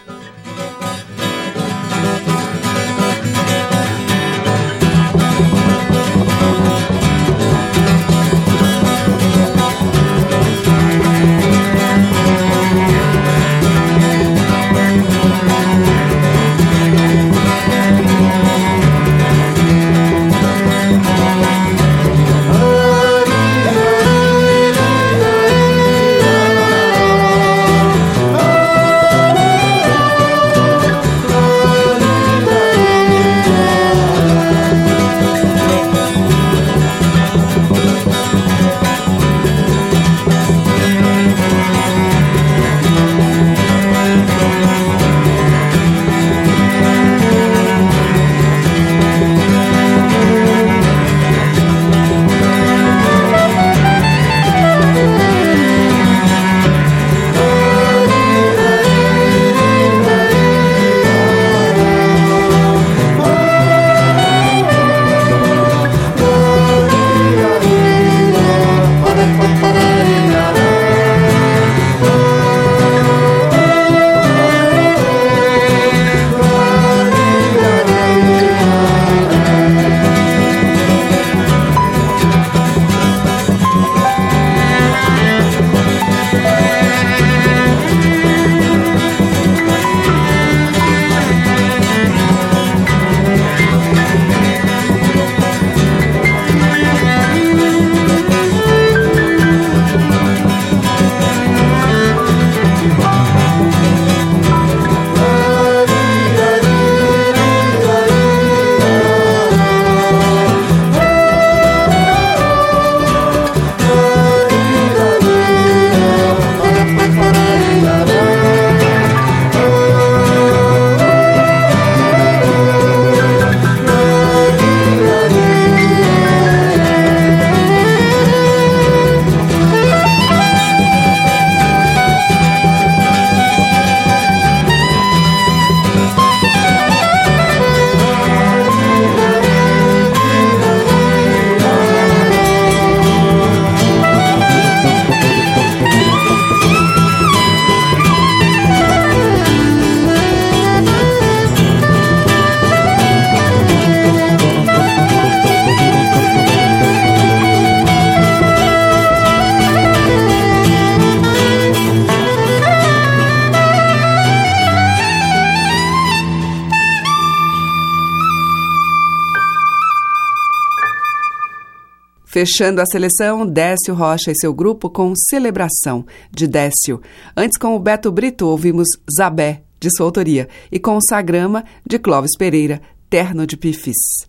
Fechando 172.41 172.81
a 172.81 172.85
seleção, 172.87 173.45
Décio 173.45 173.93
Rocha 173.93 174.31
e 174.31 174.35
seu 174.35 174.51
grupo 174.51 174.89
com 174.89 175.13
Celebração, 175.29 176.03
de 176.31 176.47
Décio. 176.47 176.99
Antes, 177.37 177.55
com 177.55 177.75
o 177.75 177.79
Beto 177.79 178.11
Brito, 178.11 178.47
ouvimos 178.47 178.87
Zabé, 179.15 179.61
de 179.79 179.95
sua 179.95 180.07
autoria, 180.07 180.49
e 180.71 180.79
com 180.79 180.97
o 180.97 181.01
Sagrama, 181.07 181.63
de 181.85 181.99
Clóvis 181.99 182.35
Pereira, 182.35 182.81
Terno 183.11 183.45
de 183.45 183.55
Pifis. 183.55 184.25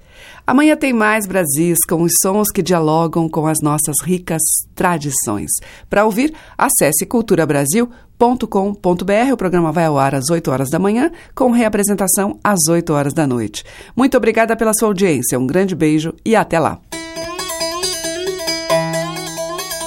Amanhã 0.47 0.77
tem 0.77 0.93
mais 0.93 1.27
Brasis 1.27 1.79
com 1.89 2.03
os 2.03 2.13
sons 2.21 2.51
que 2.51 2.61
dialogam 2.61 3.31
com 3.31 3.47
as 3.47 3.63
nossas 3.63 3.97
ricas 4.05 4.43
tradições. 4.75 5.51
Para 5.89 6.05
ouvir, 6.05 6.35
acesse 6.59 7.07
culturabrasil.com.br. 7.07 9.33
O 9.33 9.37
programa 9.39 9.73
vai 9.73 9.87
ao 9.87 9.99
ar 9.99 10.15
às 10.15 10.29
8 10.29 10.51
horas 10.51 10.69
da 10.69 10.79
manhã, 10.79 11.11
com 11.35 11.51
reapresentação 11.51 12.39
às 12.45 12.69
8 12.69 12.93
horas 12.93 13.15
da 13.15 13.27
noite. 13.27 13.65
Muito 13.97 14.19
obrigada 14.19 14.55
pela 14.55 14.75
sua 14.75 14.89
audiência, 14.89 15.39
um 15.39 15.47
grande 15.47 15.75
beijo 15.75 16.13
e 16.23 16.37
até 16.37 16.61
lá. 16.61 16.79